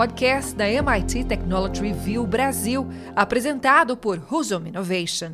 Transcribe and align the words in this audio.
podcast 0.00 0.56
da 0.56 0.64
MIT 0.66 1.24
Technology 1.24 1.82
Review 1.82 2.26
Brasil, 2.26 2.88
apresentado 3.14 3.94
por 3.94 4.18
Husum 4.30 4.66
Innovation. 4.66 5.32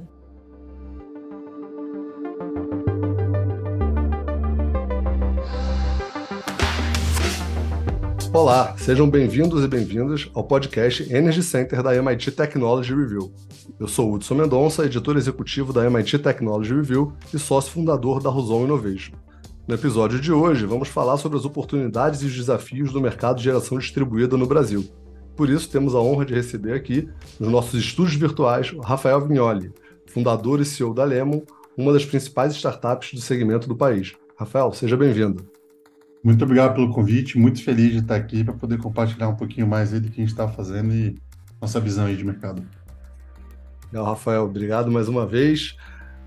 Olá, 8.32 8.77
sejam 8.77 9.09
bem-vindos 9.09 9.62
e 9.62 9.69
bem-vindas 9.69 10.29
ao 10.34 10.43
podcast 10.43 11.14
Energy 11.14 11.45
Center 11.45 11.80
da 11.80 11.95
MIT 11.95 12.33
Technology 12.33 12.93
Review. 12.93 13.33
Eu 13.79 13.87
sou 13.87 14.12
Hudson 14.12 14.35
Mendonça, 14.35 14.85
editor 14.85 15.17
executivo 15.17 15.73
da 15.73 15.89
MIT 15.89 16.19
Technology 16.19 16.75
Review 16.75 17.12
e 17.33 17.39
sócio 17.39 17.71
fundador 17.71 18.21
da 18.21 18.30
Husum 18.30 18.64
Innovation. 18.64 19.12
No 19.67 19.75
episódio 19.75 20.21
de 20.21 20.30
hoje, 20.30 20.64
vamos 20.64 20.87
falar 20.87 21.17
sobre 21.17 21.37
as 21.37 21.45
oportunidades 21.45 22.23
e 22.23 22.27
os 22.27 22.37
desafios 22.37 22.93
do 22.93 23.01
mercado 23.01 23.39
de 23.39 23.43
geração 23.43 23.77
distribuída 23.79 24.37
no 24.37 24.46
Brasil. 24.46 24.89
Por 25.34 25.51
isso, 25.51 25.69
temos 25.69 25.92
a 25.92 25.98
honra 25.98 26.25
de 26.25 26.33
receber 26.33 26.73
aqui, 26.73 27.09
nos 27.41 27.51
nossos 27.51 27.75
estúdios 27.75 28.15
virtuais, 28.15 28.73
o 28.73 28.79
Rafael 28.79 29.20
Vignoli, 29.20 29.73
fundador 30.06 30.61
e 30.61 30.65
CEO 30.65 30.95
da 30.95 31.02
Lemon, 31.02 31.42
uma 31.77 31.92
das 31.92 32.05
principais 32.05 32.55
startups 32.55 33.12
do 33.12 33.20
segmento 33.20 33.66
do 33.66 33.75
país. 33.75 34.15
Rafael, 34.39 34.73
seja 34.73 34.97
bem-vindo. 34.97 35.45
Muito 36.23 36.45
obrigado 36.45 36.75
pelo 36.77 36.92
convite, 36.92 37.37
muito 37.37 37.61
feliz 37.64 37.91
de 37.91 37.98
estar 37.98 38.14
aqui 38.14 38.45
para 38.45 38.55
poder 38.55 38.78
compartilhar 38.78 39.28
um 39.28 39.37
pouquinho 39.37 39.67
mais 39.67 39.92
aí 39.92 39.98
do 39.98 40.09
que 40.09 40.20
a 40.20 40.25
gente 40.25 40.30
está 40.30 40.47
fazendo 40.47 40.95
e 40.95 41.17
nossa 41.61 41.80
visão 41.80 42.06
aí 42.06 42.17
de 42.17 42.25
mercado. 42.25 42.64
Legal, 43.92 44.06
Rafael, 44.06 44.45
obrigado 44.45 44.92
mais 44.92 45.09
uma 45.09 45.27
vez. 45.27 45.77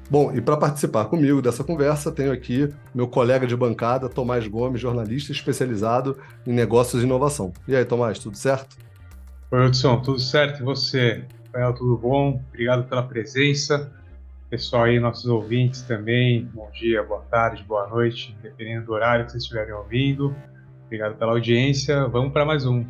Bom, 0.09 0.35
e 0.35 0.41
para 0.41 0.57
participar 0.57 1.05
comigo 1.05 1.39
dessa 1.39 1.63
conversa, 1.63 2.11
tenho 2.11 2.31
aqui 2.31 2.73
meu 2.95 3.07
colega 3.07 3.45
de 3.45 3.55
bancada, 3.55 4.09
Tomás 4.09 4.47
Gomes, 4.47 4.81
jornalista 4.81 5.31
especializado 5.31 6.17
em 6.47 6.51
negócios 6.51 7.03
e 7.03 7.05
inovação. 7.05 7.53
E 7.67 7.75
aí, 7.75 7.85
Tomás, 7.85 8.17
tudo 8.17 8.35
certo? 8.35 8.75
Oi, 9.51 9.67
Hudson, 9.67 10.01
tudo 10.01 10.19
certo? 10.19 10.61
E 10.61 10.63
você? 10.63 11.23
Rafael, 11.45 11.73
tudo 11.73 11.95
bom? 11.95 12.41
Obrigado 12.49 12.89
pela 12.89 13.03
presença. 13.03 13.91
Pessoal 14.49 14.85
aí, 14.85 14.99
nossos 14.99 15.27
ouvintes 15.27 15.83
também, 15.83 16.49
bom 16.55 16.71
dia, 16.73 17.03
boa 17.03 17.21
tarde, 17.29 17.63
boa 17.67 17.87
noite, 17.87 18.35
dependendo 18.41 18.87
do 18.87 18.93
horário 18.93 19.25
que 19.25 19.31
vocês 19.31 19.43
estiverem 19.43 19.73
ouvindo. 19.73 20.35
Obrigado 20.87 21.17
pela 21.17 21.33
audiência. 21.33 22.07
Vamos 22.07 22.33
para 22.33 22.43
mais 22.45 22.65
um. 22.65 22.83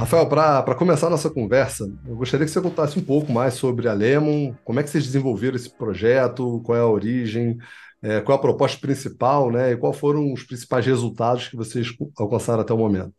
Rafael, 0.00 0.26
para 0.26 0.74
começar 0.74 1.08
a 1.08 1.10
nossa 1.10 1.28
conversa, 1.28 1.84
eu 2.06 2.16
gostaria 2.16 2.46
que 2.46 2.50
você 2.50 2.58
contasse 2.58 2.98
um 2.98 3.02
pouco 3.02 3.30
mais 3.30 3.52
sobre 3.52 3.86
a 3.86 3.92
Lemon, 3.92 4.54
como 4.64 4.80
é 4.80 4.82
que 4.82 4.88
vocês 4.88 5.04
desenvolveram 5.04 5.56
esse 5.56 5.68
projeto, 5.68 6.62
qual 6.64 6.78
é 6.78 6.80
a 6.80 6.86
origem, 6.86 7.58
é, 8.00 8.18
qual 8.22 8.34
é 8.34 8.38
a 8.38 8.40
proposta 8.40 8.80
principal, 8.80 9.50
né, 9.50 9.72
e 9.72 9.76
quais 9.76 9.98
foram 9.98 10.32
os 10.32 10.42
principais 10.42 10.86
resultados 10.86 11.48
que 11.48 11.56
vocês 11.56 11.94
alcançaram 12.18 12.62
até 12.62 12.72
o 12.72 12.78
momento. 12.78 13.12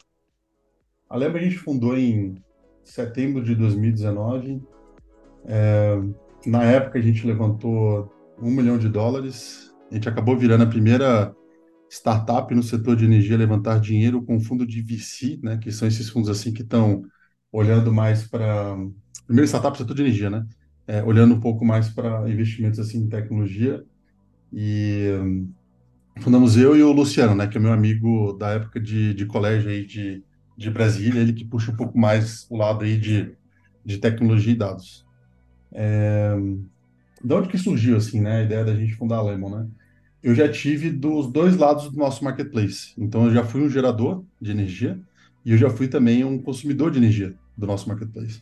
A 1.08 1.18
Lemon 1.18 1.38
a 1.38 1.42
gente 1.42 1.60
fundou 1.60 1.96
em 1.96 2.42
setembro 2.84 3.44
de 3.44 3.54
2019. 3.54 4.60
É, 5.46 6.00
na 6.48 6.64
época 6.64 6.98
a 6.98 7.02
gente 7.02 7.28
levantou 7.28 8.12
um 8.42 8.50
milhão 8.50 8.80
de 8.80 8.90
dólares, 8.90 9.72
a 9.92 9.94
gente 9.94 10.10
acabou 10.10 10.36
virando 10.36 10.64
a 10.64 10.68
primeira 10.68 11.32
startup 11.92 12.56
no 12.56 12.64
setor 12.64 12.96
de 12.96 13.04
energia 13.04 13.36
levantar 13.36 13.80
dinheiro 13.80 14.24
com 14.24 14.40
fundo 14.40 14.66
de 14.66 14.82
VC, 14.82 15.40
né, 15.44 15.58
que 15.58 15.72
são 15.74 15.86
esses 15.86 16.10
fundos 16.10 16.30
assim 16.30 16.54
que 16.54 16.62
estão 16.62 17.04
olhando 17.52 17.94
mais 17.94 18.26
para 18.26 18.78
primeiro 19.26 19.48
startup 19.48 19.78
setor 19.78 19.94
de 19.94 20.02
energia, 20.02 20.30
né, 20.30 20.48
é, 20.88 21.04
olhando 21.04 21.36
um 21.36 21.40
pouco 21.40 21.66
mais 21.66 21.90
para 21.90 22.30
investimentos 22.30 22.80
assim 22.80 23.00
em 23.00 23.10
tecnologia 23.10 23.84
e 24.54 25.10
fundamos 26.22 26.56
eu 26.56 26.78
e 26.78 26.82
o 26.82 26.94
Luciano, 26.94 27.36
né, 27.36 27.46
que 27.48 27.58
é 27.58 27.60
meu 27.60 27.74
amigo 27.74 28.34
da 28.34 28.52
época 28.52 28.80
de, 28.80 29.14
de 29.14 29.26
colégio 29.26 29.70
aí 29.70 29.86
de, 29.86 30.24
de 30.58 30.70
Brasília, 30.70 31.20
ele 31.20 31.34
que 31.34 31.44
puxa 31.44 31.74
um 31.74 31.76
pouco 31.76 31.98
mais 32.00 32.48
o 32.50 32.56
lado 32.56 32.86
aí 32.86 32.98
de, 32.98 33.36
de 33.84 33.98
tecnologia 33.98 34.54
e 34.54 34.58
dados. 34.58 35.06
É, 35.74 36.36
de 37.22 37.34
onde 37.34 37.50
que 37.50 37.58
surgiu 37.58 37.98
assim, 37.98 38.22
né, 38.22 38.40
a 38.40 38.44
ideia 38.44 38.64
da 38.64 38.76
gente 38.76 38.96
fundar 38.96 39.18
a 39.18 39.24
Lemon, 39.24 39.50
né? 39.50 39.68
Eu 40.24 40.36
já 40.36 40.48
tive 40.50 40.92
dos 40.92 41.32
dois 41.32 41.58
lados 41.58 41.90
do 41.90 41.98
nosso 41.98 42.24
marketplace. 42.24 42.94
Então, 42.98 43.26
eu 43.26 43.34
já 43.34 43.44
fui 43.44 43.62
um 43.62 43.70
gerador 43.70 44.24
de 44.40 44.52
energia 44.52 45.00
e 45.44 45.52
eu 45.52 45.58
já 45.58 45.70
fui 45.70 45.88
também 45.88 46.24
um 46.24 46.38
consumidor 46.38 46.92
de 46.92 47.00
energia 47.00 47.34
do 47.58 47.66
nosso 47.66 47.88
marketplace. 47.88 48.42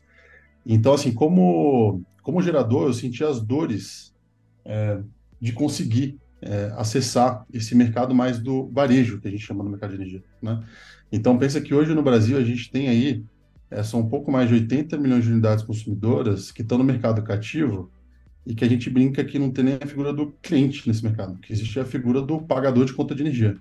Então, 0.65 0.93
assim, 0.93 1.13
como, 1.13 2.03
como 2.21 2.41
gerador, 2.41 2.87
eu 2.87 2.93
senti 2.93 3.23
as 3.23 3.41
dores 3.41 4.13
é, 4.65 4.99
de 5.39 5.53
conseguir 5.53 6.19
é, 6.41 6.73
acessar 6.77 7.45
esse 7.53 7.73
mercado 7.75 8.13
mais 8.13 8.39
do 8.39 8.69
varejo, 8.69 9.19
que 9.19 9.27
a 9.27 9.31
gente 9.31 9.45
chama 9.45 9.63
no 9.63 9.69
mercado 9.69 9.91
de 9.91 9.95
energia. 9.95 10.23
Né? 10.41 10.61
Então, 11.11 11.37
pensa 11.37 11.61
que 11.61 11.73
hoje 11.73 11.93
no 11.93 12.03
Brasil 12.03 12.37
a 12.37 12.43
gente 12.43 12.69
tem 12.69 12.89
aí, 12.89 13.23
é, 13.71 13.83
são 13.83 14.01
um 14.01 14.09
pouco 14.09 14.31
mais 14.31 14.49
de 14.49 14.55
80 14.55 14.97
milhões 14.97 15.23
de 15.23 15.31
unidades 15.31 15.63
consumidoras 15.63 16.51
que 16.51 16.61
estão 16.61 16.77
no 16.77 16.83
mercado 16.83 17.23
cativo 17.23 17.89
e 18.45 18.55
que 18.55 18.63
a 18.63 18.67
gente 18.67 18.89
brinca 18.89 19.23
que 19.23 19.37
não 19.37 19.51
tem 19.51 19.65
nem 19.65 19.79
a 19.81 19.87
figura 19.87 20.13
do 20.13 20.31
cliente 20.41 20.87
nesse 20.87 21.03
mercado, 21.03 21.37
que 21.39 21.53
existe 21.53 21.79
a 21.79 21.85
figura 21.85 22.21
do 22.21 22.41
pagador 22.41 22.85
de 22.85 22.93
conta 22.93 23.13
de 23.13 23.21
energia. 23.21 23.57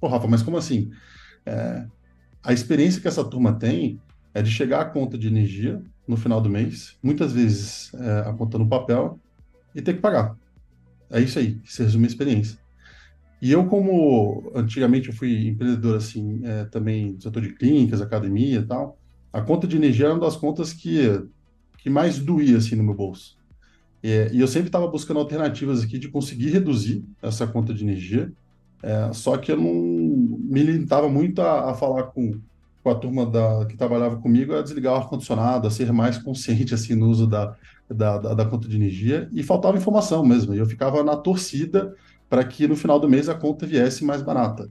Pô, 0.00 0.08
Rafa, 0.08 0.26
mas 0.26 0.42
como 0.42 0.56
assim? 0.56 0.90
É, 1.44 1.86
a 2.42 2.52
experiência 2.52 3.00
que 3.00 3.08
essa 3.08 3.24
turma 3.24 3.52
tem 3.52 4.00
é 4.34 4.42
de 4.42 4.50
chegar 4.50 4.80
à 4.80 4.84
conta 4.84 5.18
de 5.18 5.28
energia 5.28 5.82
no 6.06 6.16
final 6.16 6.40
do 6.40 6.50
mês, 6.50 6.96
muitas 7.02 7.32
vezes 7.32 7.92
é, 7.94 8.28
a 8.28 8.32
conta 8.32 8.58
no 8.58 8.68
papel, 8.68 9.20
e 9.74 9.80
ter 9.80 9.94
que 9.94 10.00
pagar. 10.00 10.36
É 11.10 11.20
isso 11.20 11.38
aí, 11.38 11.60
se 11.64 11.82
resume 11.82 12.04
a 12.04 12.08
experiência. 12.08 12.58
E 13.40 13.50
eu, 13.50 13.66
como 13.66 14.52
antigamente 14.54 15.08
eu 15.08 15.14
fui 15.14 15.48
empreendedor 15.48 15.96
assim, 15.96 16.40
é, 16.44 16.64
também 16.66 17.14
do 17.14 17.22
setor 17.22 17.42
de 17.42 17.54
clínicas, 17.54 18.00
academia 18.00 18.60
e 18.60 18.62
tal, 18.64 18.98
a 19.32 19.40
conta 19.40 19.66
de 19.66 19.76
energia 19.76 20.06
era 20.06 20.14
uma 20.14 20.20
das 20.20 20.36
contas 20.36 20.72
que, 20.72 21.24
que 21.78 21.90
mais 21.90 22.18
doía 22.18 22.58
assim, 22.58 22.76
no 22.76 22.84
meu 22.84 22.94
bolso. 22.94 23.36
É, 24.02 24.30
e 24.32 24.40
eu 24.40 24.48
sempre 24.48 24.68
estava 24.68 24.86
buscando 24.88 25.20
alternativas 25.20 25.82
aqui 25.82 25.98
de 25.98 26.08
conseguir 26.08 26.50
reduzir 26.50 27.04
essa 27.22 27.46
conta 27.46 27.72
de 27.72 27.84
energia, 27.84 28.32
é, 28.82 29.12
só 29.12 29.36
que 29.36 29.52
eu 29.52 29.56
não 29.56 29.72
me 29.72 30.62
limitava 30.62 31.08
muito 31.08 31.40
a, 31.40 31.70
a 31.70 31.74
falar 31.74 32.04
com, 32.04 32.40
com 32.82 32.90
a 32.90 32.94
turma 32.96 33.24
da, 33.24 33.64
que 33.66 33.76
trabalhava 33.76 34.16
comigo 34.16 34.54
a 34.54 34.62
desligar 34.62 34.94
o 34.94 34.96
ar-condicionado, 34.96 35.68
a 35.68 35.70
ser 35.70 35.92
mais 35.92 36.18
consciente 36.18 36.74
assim, 36.74 36.96
no 36.96 37.08
uso 37.08 37.28
da, 37.28 37.54
da, 37.88 38.18
da, 38.18 38.34
da 38.34 38.44
conta 38.44 38.68
de 38.68 38.74
energia, 38.74 39.28
e 39.32 39.42
faltava 39.42 39.78
informação 39.78 40.24
mesmo, 40.24 40.52
e 40.52 40.58
eu 40.58 40.66
ficava 40.66 41.04
na 41.04 41.16
torcida 41.16 41.94
para 42.28 42.42
que 42.42 42.66
no 42.66 42.74
final 42.74 42.98
do 42.98 43.08
mês 43.08 43.28
a 43.28 43.34
conta 43.34 43.66
viesse 43.66 44.04
mais 44.04 44.20
barata. 44.20 44.68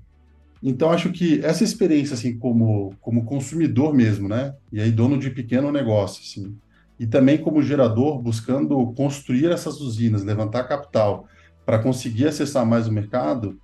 Então, 0.64 0.92
acho 0.92 1.12
que 1.12 1.44
essa 1.44 1.64
experiência, 1.64 2.14
assim, 2.14 2.38
como, 2.38 2.94
como 3.02 3.26
consumidor 3.26 3.94
mesmo, 3.94 4.28
né? 4.28 4.54
E 4.72 4.80
aí, 4.80 4.92
dono 4.92 5.18
de 5.18 5.32
pequeno 5.32 5.72
negócio, 5.72 6.22
assim, 6.24 6.56
e 7.02 7.08
também 7.08 7.40
como 7.40 7.64
gerador, 7.64 8.22
buscando 8.22 8.94
construir 8.94 9.48
essas 9.48 9.82
usinas, 9.82 10.24
levantar 10.24 10.66
capital 10.66 11.28
para 11.66 11.80
conseguir 11.80 12.28
acessar 12.28 12.64
mais 12.64 12.88
o 12.88 12.92
mercado, 12.92 13.60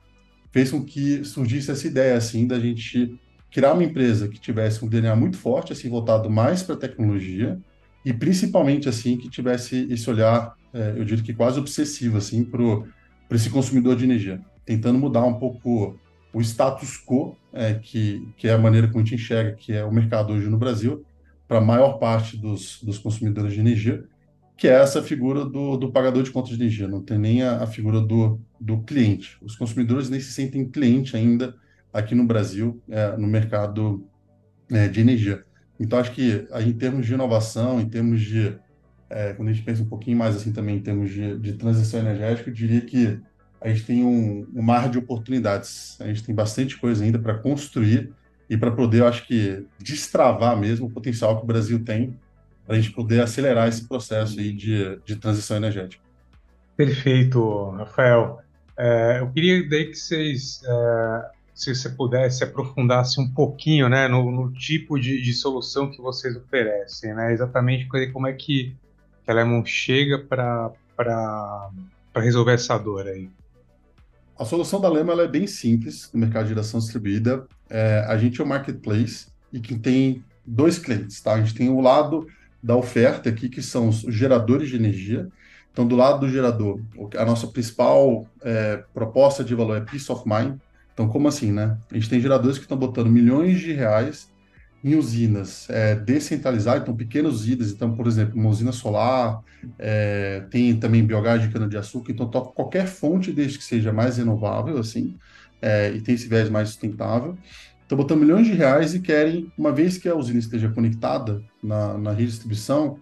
fez 0.51 0.71
com 0.71 0.83
que 0.83 1.23
surgisse 1.23 1.69
essa 1.69 1.85
ideia 1.85 2.17
assim 2.17 2.47
da 2.47 2.59
gente 2.59 3.15
criar 3.51 3.73
uma 3.73 3.83
empresa 3.83 4.27
que 4.27 4.39
tivesse 4.39 4.83
um 4.83 4.87
DNA 4.87 5.15
muito 5.15 5.37
forte, 5.37 5.71
assim 5.71 5.87
voltado 5.87 6.31
mais 6.31 6.63
para 6.63 6.73
a 6.73 6.79
tecnologia 6.79 7.59
e 8.03 8.11
principalmente 8.11 8.89
assim 8.89 9.15
que 9.17 9.29
tivesse 9.29 9.87
esse 9.87 10.09
olhar, 10.09 10.55
é, 10.73 10.95
eu 10.97 11.05
diria 11.05 11.23
que 11.23 11.33
quase 11.35 11.59
obsessivo 11.59 12.17
assim 12.17 12.43
para 12.43 13.35
esse 13.35 13.51
consumidor 13.51 13.95
de 13.95 14.05
energia, 14.05 14.41
tentando 14.65 14.97
mudar 14.97 15.23
um 15.23 15.35
pouco 15.35 15.95
o 16.33 16.41
status 16.41 16.97
quo, 17.05 17.37
é, 17.53 17.75
que, 17.75 18.27
que 18.35 18.47
é 18.47 18.53
a 18.53 18.57
maneira 18.57 18.87
como 18.87 19.01
a 19.01 19.03
gente 19.03 19.13
enxerga 19.13 19.51
que 19.51 19.73
é 19.73 19.85
o 19.85 19.93
mercado 19.93 20.33
hoje 20.33 20.49
no 20.49 20.57
Brasil, 20.57 21.05
para 21.47 21.59
a 21.59 21.61
maior 21.61 21.93
parte 21.93 22.37
dos, 22.37 22.81
dos 22.83 22.97
consumidores 22.97 23.53
de 23.53 23.59
energia, 23.59 24.03
que 24.57 24.67
é 24.67 24.73
essa 24.73 25.03
figura 25.03 25.45
do, 25.45 25.77
do 25.77 25.91
pagador 25.91 26.23
de 26.23 26.31
contas 26.31 26.49
de 26.49 26.55
energia, 26.55 26.87
não 26.87 27.01
tem 27.01 27.17
nem 27.17 27.43
a, 27.43 27.63
a, 27.63 27.67
figura 27.67 28.01
do, 28.01 28.41
do 28.59 28.81
cliente. 28.81 29.37
Os 29.41 29.55
consumidores 29.55 30.09
nem 30.09 30.19
se 30.19 30.31
sentem 30.31 30.67
cliente 30.67 31.15
ainda 31.15 31.55
aqui 31.93 32.15
no 32.15 32.25
Brasil, 32.25 32.81
é, 32.89 33.15
no 33.15 33.27
mercado 33.27 34.05
é, 34.71 34.87
de 34.87 34.99
energia. 34.99 35.43
Então, 35.79 35.99
acho 35.99 36.11
que 36.11 36.47
em 36.65 36.73
termos 36.73 37.05
de 37.05 37.13
inovação, 37.13 37.79
em 37.79 37.87
termos 37.87 38.21
de. 38.21 38.57
É, 39.09 39.31
quando 39.33 39.49
a 39.49 39.53
gente 39.53 39.63
pensa 39.63 39.83
um 39.83 39.87
pouquinho 39.87 40.17
mais 40.17 40.35
assim 40.35 40.51
também 40.51 40.77
em 40.77 40.81
termos 40.81 41.11
de, 41.11 41.37
de 41.37 41.53
transição 41.53 41.99
energética, 41.99 42.49
eu 42.49 42.53
diria 42.53 42.81
que 42.81 43.19
a 43.61 43.69
gente 43.69 43.85
tem 43.85 44.03
um, 44.03 44.45
um 44.53 44.61
mar 44.61 44.89
de 44.89 44.97
oportunidades. 44.97 45.99
A 46.01 46.07
gente 46.07 46.23
tem 46.23 46.33
bastante 46.33 46.77
coisa 46.77 47.03
ainda 47.03 47.19
para 47.19 47.37
construir 47.37 48.11
e 48.49 48.57
para 48.57 48.71
poder, 48.71 49.01
eu 49.01 49.07
acho 49.07 49.27
que, 49.27 49.65
destravar 49.79 50.57
mesmo 50.57 50.87
o 50.87 50.89
potencial 50.89 51.37
que 51.37 51.43
o 51.43 51.47
Brasil 51.47 51.83
tem 51.83 52.17
para 52.65 52.75
a 52.75 52.79
gente 52.79 52.93
poder 52.93 53.21
acelerar 53.21 53.67
esse 53.67 53.87
processo 53.87 54.39
aí 54.39 54.51
de, 54.51 54.99
de 55.05 55.15
transição 55.15 55.57
energética. 55.57 56.03
Perfeito, 56.75 57.69
Rafael. 57.71 58.39
É, 58.77 59.19
eu 59.19 59.31
queria 59.31 59.67
daí 59.67 59.85
que 59.85 59.95
vocês, 59.95 60.61
é, 60.63 61.31
se 61.53 61.73
você 61.73 61.89
pudesse 61.89 62.43
aprofundar-se 62.43 63.19
um 63.19 63.27
pouquinho, 63.33 63.89
né, 63.89 64.07
no, 64.07 64.31
no 64.31 64.51
tipo 64.53 64.99
de, 64.99 65.21
de, 65.21 65.33
solução 65.33 65.89
que 65.89 65.99
vocês 65.99 66.35
oferecem, 66.35 67.15
né, 67.15 67.33
exatamente 67.33 67.87
como 68.11 68.27
é 68.27 68.33
que 68.33 68.75
a 69.25 69.33
Lemon 69.33 69.65
chega 69.65 70.19
para 70.19 70.71
resolver 72.15 72.53
essa 72.53 72.77
dor 72.77 73.07
aí. 73.07 73.29
A 74.39 74.45
solução 74.45 74.79
da 74.79 74.89
Lema 74.89 75.13
é 75.21 75.27
bem 75.27 75.47
simples 75.47 76.09
no 76.13 76.19
mercado 76.19 76.43
de 76.43 76.49
geração 76.49 76.79
distribuída. 76.79 77.47
É, 77.69 78.05
a 78.07 78.17
gente 78.17 78.39
é 78.39 78.43
um 78.43 78.47
marketplace 78.47 79.27
e 79.51 79.59
que 79.59 79.77
tem 79.77 80.23
dois 80.45 80.77
clientes, 80.77 81.19
tá? 81.21 81.33
A 81.33 81.39
gente 81.39 81.55
tem 81.55 81.69
o 81.69 81.81
lado 81.81 82.27
da 82.61 82.75
oferta 82.75 83.29
aqui, 83.29 83.49
que 83.49 83.61
são 83.61 83.89
os 83.89 84.01
geradores 84.01 84.69
de 84.69 84.75
energia. 84.75 85.27
Então, 85.71 85.87
do 85.87 85.95
lado 85.95 86.21
do 86.21 86.29
gerador, 86.29 86.79
a 87.17 87.25
nossa 87.25 87.47
principal 87.47 88.25
é, 88.41 88.83
proposta 88.93 89.43
de 89.43 89.53
valor 89.53 89.77
é 89.77 89.81
peace 89.81 90.11
of 90.11 90.23
mind. 90.27 90.57
Então, 90.93 91.07
como 91.07 91.27
assim, 91.27 91.51
né? 91.51 91.77
A 91.91 91.95
gente 91.95 92.09
tem 92.09 92.19
geradores 92.19 92.57
que 92.57 92.63
estão 92.63 92.77
botando 92.77 93.09
milhões 93.09 93.59
de 93.59 93.73
reais 93.73 94.29
em 94.83 94.95
usinas 94.95 95.69
é, 95.69 95.95
descentralizadas, 95.95 96.81
então 96.81 96.95
pequenas 96.95 97.33
usinas, 97.33 97.71
então, 97.71 97.95
por 97.95 98.07
exemplo, 98.07 98.39
uma 98.39 98.49
usina 98.49 98.71
solar, 98.71 99.41
é, 99.77 100.43
tem 100.49 100.77
também 100.79 101.03
biogás 101.03 101.41
de 101.41 101.49
cana-de-açúcar, 101.49 102.11
então 102.11 102.29
toca 102.29 102.51
qualquer 102.51 102.87
fonte 102.87 103.31
desde 103.31 103.57
que 103.57 103.63
seja 103.63 103.91
mais 103.91 104.17
renovável, 104.17 104.77
assim, 104.77 105.17
é, 105.61 105.91
e 105.91 106.01
tem 106.01 106.15
esse 106.15 106.27
viés 106.27 106.49
mais 106.49 106.69
sustentável. 106.69 107.37
Estão 107.81 107.97
botando 107.97 108.19
milhões 108.19 108.45
de 108.45 108.53
reais 108.53 108.93
e 108.93 108.99
querem, 108.99 109.51
uma 109.57 109.71
vez 109.71 109.97
que 109.97 110.09
a 110.09 110.15
usina 110.15 110.39
esteja 110.39 110.69
conectada 110.69 111.41
na, 111.63 111.97
na 111.97 112.11
rede 112.11 112.25
de 112.25 112.31
distribuição, 112.31 112.99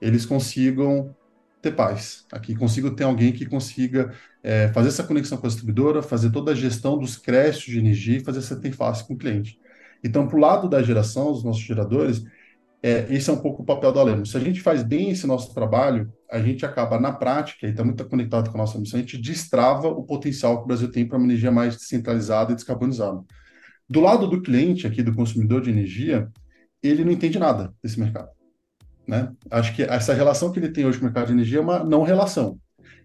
eles 0.00 0.26
consigam 0.26 1.14
ter 1.62 1.72
paz. 1.72 2.26
Aqui 2.30 2.54
consigo 2.54 2.90
ter 2.90 3.04
alguém 3.04 3.32
que 3.32 3.46
consiga 3.46 4.12
é, 4.42 4.68
fazer 4.68 4.88
essa 4.88 5.02
conexão 5.02 5.38
com 5.38 5.46
a 5.46 5.48
distribuidora, 5.48 6.02
fazer 6.02 6.30
toda 6.30 6.52
a 6.52 6.54
gestão 6.54 6.98
dos 6.98 7.16
créditos 7.16 7.64
de 7.64 7.78
energia 7.78 8.18
e 8.18 8.24
fazer 8.24 8.38
essa 8.38 8.54
interface 8.54 9.04
com 9.04 9.14
o 9.14 9.18
cliente. 9.18 9.58
Então, 10.02 10.26
para 10.26 10.36
o 10.36 10.40
lado 10.40 10.68
da 10.68 10.82
geração, 10.82 11.30
os 11.30 11.42
nossos 11.42 11.62
geradores, 11.62 12.22
é, 12.82 13.06
esse 13.10 13.28
é 13.28 13.32
um 13.32 13.38
pouco 13.38 13.62
o 13.62 13.66
papel 13.66 13.92
do 13.92 13.98
Alemo. 13.98 14.26
Se 14.26 14.36
a 14.36 14.40
gente 14.40 14.60
faz 14.60 14.82
bem 14.82 15.10
esse 15.10 15.26
nosso 15.26 15.52
trabalho, 15.52 16.12
a 16.30 16.40
gente 16.40 16.64
acaba, 16.64 17.00
na 17.00 17.12
prática, 17.12 17.66
e 17.66 17.70
está 17.70 17.84
muito 17.84 18.04
conectado 18.06 18.50
com 18.50 18.56
a 18.56 18.60
nossa 18.60 18.78
missão, 18.78 18.98
a 18.98 19.02
gente 19.02 19.18
destrava 19.18 19.88
o 19.88 20.04
potencial 20.04 20.58
que 20.58 20.64
o 20.64 20.66
Brasil 20.66 20.90
tem 20.90 21.06
para 21.06 21.18
uma 21.18 21.26
energia 21.26 21.50
mais 21.50 21.76
descentralizada 21.76 22.52
e 22.52 22.54
descarbonizada. 22.54 23.20
Do 23.88 24.00
lado 24.00 24.26
do 24.26 24.42
cliente, 24.42 24.86
aqui 24.86 25.02
do 25.02 25.14
consumidor 25.14 25.62
de 25.62 25.70
energia, 25.70 26.28
ele 26.82 27.04
não 27.04 27.12
entende 27.12 27.38
nada 27.38 27.72
desse 27.82 27.98
mercado. 27.98 28.28
Né? 29.06 29.32
Acho 29.50 29.74
que 29.74 29.82
essa 29.82 30.12
relação 30.12 30.50
que 30.52 30.58
ele 30.58 30.70
tem 30.70 30.84
hoje 30.84 30.98
com 30.98 31.04
o 31.04 31.06
mercado 31.06 31.26
de 31.26 31.32
energia 31.32 31.58
é 31.58 31.62
uma 31.62 31.82
não 31.82 32.02
relação. 32.02 32.58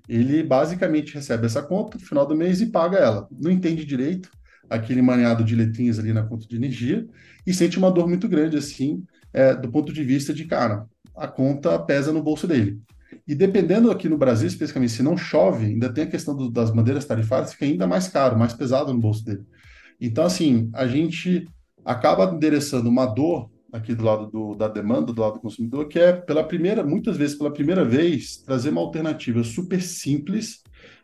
Ele 0.09 0.43
basicamente 0.43 1.13
recebe 1.13 1.45
essa 1.45 1.61
conta 1.61 1.97
no 1.97 2.05
final 2.05 2.25
do 2.25 2.35
mês 2.35 2.59
e 2.61 2.67
paga 2.67 2.97
ela. 2.97 3.27
Não 3.31 3.51
entende 3.51 3.85
direito 3.85 4.29
aquele 4.71 5.01
maneado 5.01 5.43
de 5.43 5.53
letrinhas 5.53 5.99
ali 5.99 6.13
na 6.13 6.23
conta 6.23 6.47
de 6.47 6.55
energia 6.55 7.05
e 7.45 7.53
sente 7.53 7.77
uma 7.77 7.91
dor 7.91 8.07
muito 8.07 8.27
grande, 8.29 8.55
assim, 8.55 9.03
é, 9.33 9.53
do 9.53 9.69
ponto 9.69 9.91
de 9.91 10.01
vista 10.01 10.33
de, 10.33 10.45
cara, 10.45 10.85
a 11.15 11.27
conta 11.27 11.77
pesa 11.77 12.13
no 12.13 12.23
bolso 12.23 12.47
dele. 12.47 12.79
E 13.27 13.35
dependendo 13.35 13.91
aqui 13.91 14.07
no 14.07 14.17
Brasil, 14.17 14.47
especificamente, 14.47 14.93
se 14.93 15.03
não 15.03 15.17
chove, 15.17 15.65
ainda 15.65 15.91
tem 15.91 16.05
a 16.05 16.07
questão 16.07 16.35
do, 16.35 16.49
das 16.49 16.71
bandeiras 16.71 17.05
tarifárias, 17.05 17.51
fica 17.51 17.65
ainda 17.65 17.85
mais 17.85 18.07
caro, 18.07 18.39
mais 18.39 18.53
pesado 18.53 18.93
no 18.93 18.99
bolso 18.99 19.25
dele. 19.25 19.43
Então, 19.99 20.23
assim, 20.23 20.69
a 20.73 20.87
gente 20.87 21.47
acaba 21.83 22.33
endereçando 22.33 22.89
uma 22.89 23.05
dor 23.05 23.51
aqui 23.73 23.93
do 23.93 24.03
lado 24.03 24.27
do, 24.27 24.55
da 24.55 24.69
demanda, 24.69 25.11
do 25.11 25.21
lado 25.21 25.33
do 25.33 25.41
consumidor, 25.41 25.87
que 25.87 25.99
é, 25.99 26.13
pela 26.13 26.43
primeira, 26.45 26.81
muitas 26.83 27.17
vezes, 27.17 27.37
pela 27.37 27.51
primeira 27.51 27.83
vez, 27.83 28.37
trazer 28.37 28.69
uma 28.69 28.81
alternativa 28.81 29.43
super 29.43 29.81
simples 29.81 30.61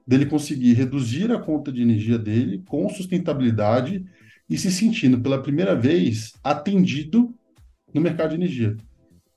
dele 0.08 0.26
conseguir 0.26 0.74
reduzir 0.74 1.32
a 1.32 1.40
conta 1.40 1.72
de 1.72 1.82
energia 1.82 2.18
dele 2.18 2.64
com 2.66 2.88
sustentabilidade 2.88 4.06
e 4.50 4.58
se 4.58 4.72
sentindo, 4.72 5.20
pela 5.20 5.42
primeira 5.42 5.76
vez, 5.76 6.32
atendido 6.42 7.36
no 7.94 8.00
mercado 8.00 8.30
de 8.30 8.36
energia. 8.36 8.78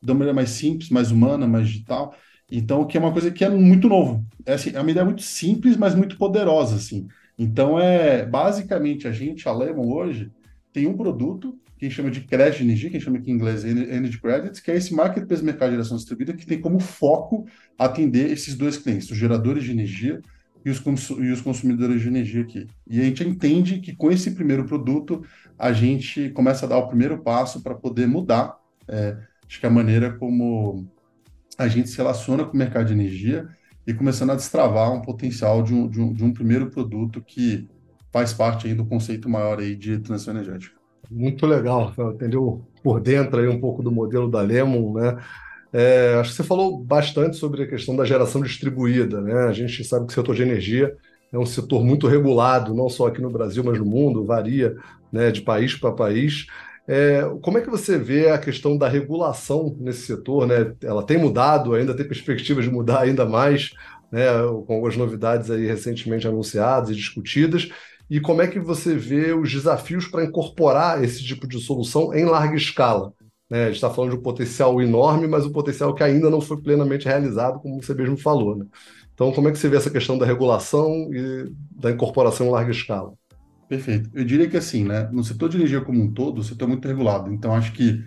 De 0.01 0.13
uma 0.13 0.21
maneira 0.21 0.35
mais 0.35 0.51
simples, 0.51 0.89
mais 0.89 1.11
humana, 1.11 1.49
mais 1.49 1.69
digital. 1.69 2.15
Então, 2.51 2.87
que 2.87 2.97
é 2.97 3.01
uma 3.01 3.13
coisa 3.13 3.31
que 3.31 3.45
é 3.45 3.51
muito 3.51 3.89
novo. 3.89 4.25
É, 4.47 4.55
assim, 4.55 4.71
é 4.73 4.81
uma 4.81 4.91
ideia 4.91 5.05
muito 5.05 5.23
simples, 5.23 5.77
mas 5.77 5.95
muito 5.95 6.17
poderosa, 6.17 6.77
assim. 6.77 7.09
Então, 7.37 7.79
é 7.79 8.25
basicamente 8.25 9.09
a 9.09 9.13
gente, 9.13 9.49
a 9.49 9.53
Lemon, 9.53 9.93
hoje, 9.93 10.31
tem 10.73 10.87
um 10.87 10.97
produto 10.97 11.59
que 11.77 11.91
chama 11.91 12.11
de 12.11 12.21
crédito 12.21 12.59
de 12.59 12.65
energia, 12.65 12.91
que 12.91 13.01
chama 13.01 13.19
aqui 13.19 13.31
em 13.31 13.35
inglês 13.35 13.65
Energy 13.65 14.21
Credits, 14.21 14.61
que 14.61 14.71
é 14.71 14.77
esse 14.77 14.95
marketplace 14.95 15.43
mercado 15.43 15.71
de 15.71 15.77
geração 15.77 15.97
distribuída 15.97 16.35
que 16.35 16.47
tem 16.47 16.61
como 16.61 16.79
foco 16.79 17.47
atender 17.79 18.31
esses 18.31 18.55
dois 18.55 18.77
clientes, 18.77 19.11
os 19.11 19.17
geradores 19.17 19.65
de 19.65 19.71
energia 19.71 20.21
e 20.65 20.71
os, 20.71 20.81
e 21.11 21.31
os 21.31 21.41
consumidores 21.41 22.03
de 22.03 22.09
energia 22.09 22.43
aqui. 22.43 22.67
E 22.87 23.01
a 23.01 23.05
gente 23.05 23.25
entende 23.25 23.81
que 23.81 23.95
com 23.95 24.11
esse 24.11 24.33
primeiro 24.33 24.65
produto 24.65 25.25
a 25.59 25.73
gente 25.73 26.31
começa 26.31 26.67
a 26.67 26.69
dar 26.69 26.79
o 26.79 26.89
primeiro 26.89 27.19
passo 27.19 27.63
para 27.63 27.75
poder 27.75 28.07
mudar, 28.07 28.59
é, 28.89 29.17
acho 29.47 29.61
que 29.61 29.67
a 29.67 29.71
maneira 29.71 30.13
como 30.13 30.87
a 31.59 31.69
gente 31.69 31.89
se 31.89 31.97
relaciona 31.97 32.45
com 32.45 32.55
o 32.55 32.57
mercado 32.57 32.87
de 32.87 32.93
energia 32.93 33.49
e 33.87 33.95
começando 33.95 34.31
a 34.31 34.37
destravar 34.37 34.93
um 34.93 35.03
potencial 35.03 35.63
de 35.63 35.75
um, 35.75 35.89
de 35.89 36.01
um, 36.01 36.13
de 36.13 36.25
um 36.25 36.33
primeiro 36.33 36.71
produto 36.71 37.21
que 37.21 37.69
faz 38.13 38.33
parte 38.33 38.67
aí 38.67 38.75
do 38.75 38.85
conceito 38.85 39.29
maior 39.29 39.59
aí 39.59 39.75
de 39.75 39.99
transição 39.99 40.35
energética. 40.35 40.79
Muito 41.11 41.45
legal, 41.47 41.93
entendeu 42.15 42.65
por 42.83 43.01
dentro 43.01 43.41
aí 43.41 43.49
um 43.49 43.61
pouco 43.61 43.83
do 43.83 43.91
modelo 43.91 44.31
da 44.31 44.41
Lemon, 44.41 44.95
né? 44.95 45.19
É, 45.73 46.15
acho 46.15 46.31
que 46.31 46.37
você 46.37 46.45
falou 46.45 46.83
bastante 46.83 47.37
sobre 47.37 47.63
a 47.63 47.67
questão 47.69 47.95
da 47.95 48.05
geração 48.05 48.43
distribuída, 48.43 49.21
né? 49.21 49.45
A 49.45 49.53
gente 49.53 49.85
sabe 49.85 50.07
que 50.07 50.13
o 50.13 50.15
setor 50.15 50.35
de 50.35 50.43
energia 50.43 50.97
é 51.33 51.39
um 51.39 51.47
setor 51.47 51.85
muito 51.85 52.09
regulado, 52.09 52.75
não 52.75 52.89
só 52.89 53.07
aqui 53.07 53.21
no 53.21 53.31
Brasil, 53.31 53.63
mas 53.63 53.79
no 53.79 53.85
mundo, 53.85 54.25
varia 54.25 54.77
né, 55.13 55.31
de 55.31 55.43
país 55.43 55.75
para 55.75 55.93
país. 55.93 56.47
É, 56.89 57.23
como 57.41 57.59
é 57.59 57.61
que 57.61 57.71
você 57.71 57.97
vê 57.97 58.31
a 58.31 58.39
questão 58.39 58.77
da 58.77 58.89
regulação 58.89 59.77
nesse 59.79 60.07
setor? 60.07 60.47
Né? 60.47 60.75
Ela 60.83 61.05
tem 61.05 61.19
mudado, 61.19 61.75
ainda 61.75 61.95
tem 61.95 62.07
perspectiva 62.07 62.61
de 62.61 62.69
mudar 62.71 63.03
ainda 63.03 63.25
mais, 63.25 63.71
né, 64.11 64.27
com 64.67 64.75
algumas 64.75 64.97
novidades 64.97 65.51
aí 65.51 65.67
recentemente 65.67 66.27
anunciadas 66.27 66.91
e 66.91 66.97
discutidas. 66.97 67.69
E 68.09 68.19
como 68.21 68.43
é 68.43 68.49
que 68.49 68.59
você 68.59 68.97
vê 68.97 69.33
os 69.33 69.53
desafios 69.53 70.09
para 70.09 70.25
incorporar 70.25 71.05
esse 71.05 71.23
tipo 71.25 71.47
de 71.47 71.61
solução 71.61 72.13
em 72.13 72.25
larga 72.25 72.57
escala? 72.57 73.13
Né? 73.51 73.65
A 73.65 73.67
gente 73.67 73.75
está 73.75 73.91
falando 73.91 74.13
de 74.13 74.17
um 74.17 74.23
potencial 74.23 74.81
enorme, 74.81 75.27
mas 75.27 75.45
um 75.45 75.53
potencial 75.53 75.93
que 75.95 76.05
ainda 76.05 76.31
não 76.31 76.41
foi 76.41 76.63
plenamente 76.63 77.07
realizado, 77.07 77.59
como 77.59 77.83
você 77.83 77.93
mesmo 77.93 78.17
falou. 78.17 78.57
Né? 78.57 78.67
Então, 79.13 79.33
como 79.33 79.49
é 79.49 79.53
que 79.53 79.59
você 79.59 79.69
vê 79.69 79.77
essa 79.77 79.91
questão 79.91 80.17
da 80.17 80.25
regulação 80.25 81.11
e 81.13 81.53
da 81.73 81.91
incorporação 81.91 82.47
em 82.47 82.51
larga 82.51 82.71
escala? 82.71 83.13
Perfeito. 83.69 84.11
Eu 84.15 84.25
diria 84.25 84.49
que 84.49 84.57
assim, 84.57 84.85
né, 84.85 85.09
no 85.13 85.23
setor 85.23 85.49
de 85.49 85.57
energia 85.57 85.81
como 85.81 86.03
um 86.03 86.13
todo, 86.13 86.39
o 86.39 86.45
setor 86.45 86.65
é 86.65 86.69
muito 86.69 86.89
regulado. 86.89 87.33
Então, 87.33 87.55
acho 87.55 87.73
que 87.73 88.03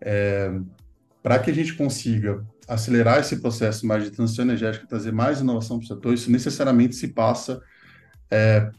é, 0.00 0.52
para 1.22 1.38
que 1.38 1.50
a 1.50 1.54
gente 1.54 1.74
consiga 1.74 2.44
acelerar 2.68 3.20
esse 3.20 3.40
processo 3.40 3.86
mais 3.86 4.04
de 4.04 4.10
transição 4.10 4.44
energética, 4.44 4.86
trazer 4.86 5.12
mais 5.12 5.40
inovação 5.40 5.78
para 5.78 5.84
o 5.84 5.88
setor, 5.88 6.14
isso 6.14 6.30
necessariamente 6.30 6.96
se 6.96 7.08
passa 7.08 7.60
é, 8.30 8.70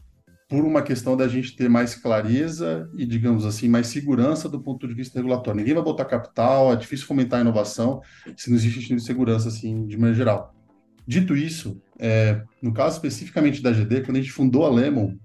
por 0.48 0.64
uma 0.64 0.80
questão 0.80 1.14
da 1.14 1.28
gente 1.28 1.54
ter 1.54 1.68
mais 1.68 1.94
clareza 1.94 2.88
e, 2.96 3.04
digamos 3.04 3.44
assim, 3.44 3.68
mais 3.68 3.88
segurança 3.88 4.48
do 4.48 4.58
ponto 4.58 4.88
de 4.88 4.94
vista 4.94 5.18
regulatório. 5.18 5.58
Ninguém 5.58 5.74
vai 5.74 5.82
botar 5.82 6.06
capital, 6.06 6.72
é 6.72 6.76
difícil 6.76 7.06
fomentar 7.06 7.38
a 7.38 7.42
inovação 7.42 8.00
se 8.34 8.48
não 8.48 8.56
existe 8.56 8.94
de 8.94 9.02
segurança, 9.02 9.48
assim, 9.48 9.86
de 9.86 9.96
maneira 9.96 10.16
geral. 10.16 10.54
Dito 11.06 11.36
isso, 11.36 11.80
é, 11.98 12.42
no 12.62 12.72
caso 12.72 12.96
especificamente 12.96 13.62
da 13.62 13.72
GD, 13.72 14.02
quando 14.02 14.16
a 14.16 14.20
gente 14.20 14.32
fundou 14.32 14.64
a 14.64 14.70
Lemon, 14.70 15.16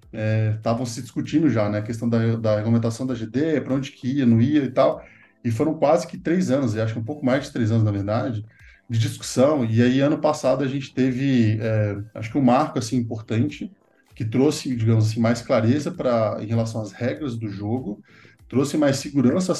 estavam 0.56 0.84
é, 0.84 0.86
se 0.86 1.02
discutindo 1.02 1.50
já, 1.50 1.70
né, 1.70 1.80
a 1.80 1.82
questão 1.82 2.08
da, 2.08 2.36
da 2.36 2.56
regulamentação 2.58 3.08
da 3.08 3.14
GD, 3.14 3.62
para 3.62 3.74
onde 3.74 3.92
que 3.92 4.08
ia, 4.08 4.26
não 4.26 4.42
ia 4.42 4.64
e 4.64 4.72
tal, 4.72 5.04
e 5.44 5.52
foram 5.52 5.74
quase 5.74 6.06
que 6.08 6.18
três 6.18 6.52
anos, 6.52 6.76
e 6.76 6.82
acho 6.82 6.94
que 6.94 7.00
um 7.00 7.04
pouco 7.04 7.26
mais 7.26 7.46
de 7.46 7.52
três 7.52 7.72
anos, 7.72 7.84
na 7.84 7.92
verdade, 7.92 8.46
de 8.90 9.00
discussão, 9.00 9.66
e 9.66 9.82
aí 9.82 10.00
ano 10.00 10.18
passado 10.18 10.64
a 10.64 10.68
gente 10.68 10.94
teve, 10.94 11.58
é, 11.62 11.98
acho 12.14 12.32
que 12.32 12.38
um 12.38 12.44
marco, 12.44 12.80
assim, 12.80 12.98
importante, 12.98 13.72
que 14.16 14.26
trouxe, 14.26 14.76
digamos 14.76 15.08
assim, 15.08 15.20
mais 15.20 15.42
clareza 15.42 15.92
para 15.92 16.38
em 16.42 16.46
relação 16.46 16.82
às 16.82 16.92
regras 16.92 17.36
do 17.36 17.50
jogo, 17.50 18.02
trouxe 18.48 18.78
mais 18.78 18.98
segurança 18.98 19.54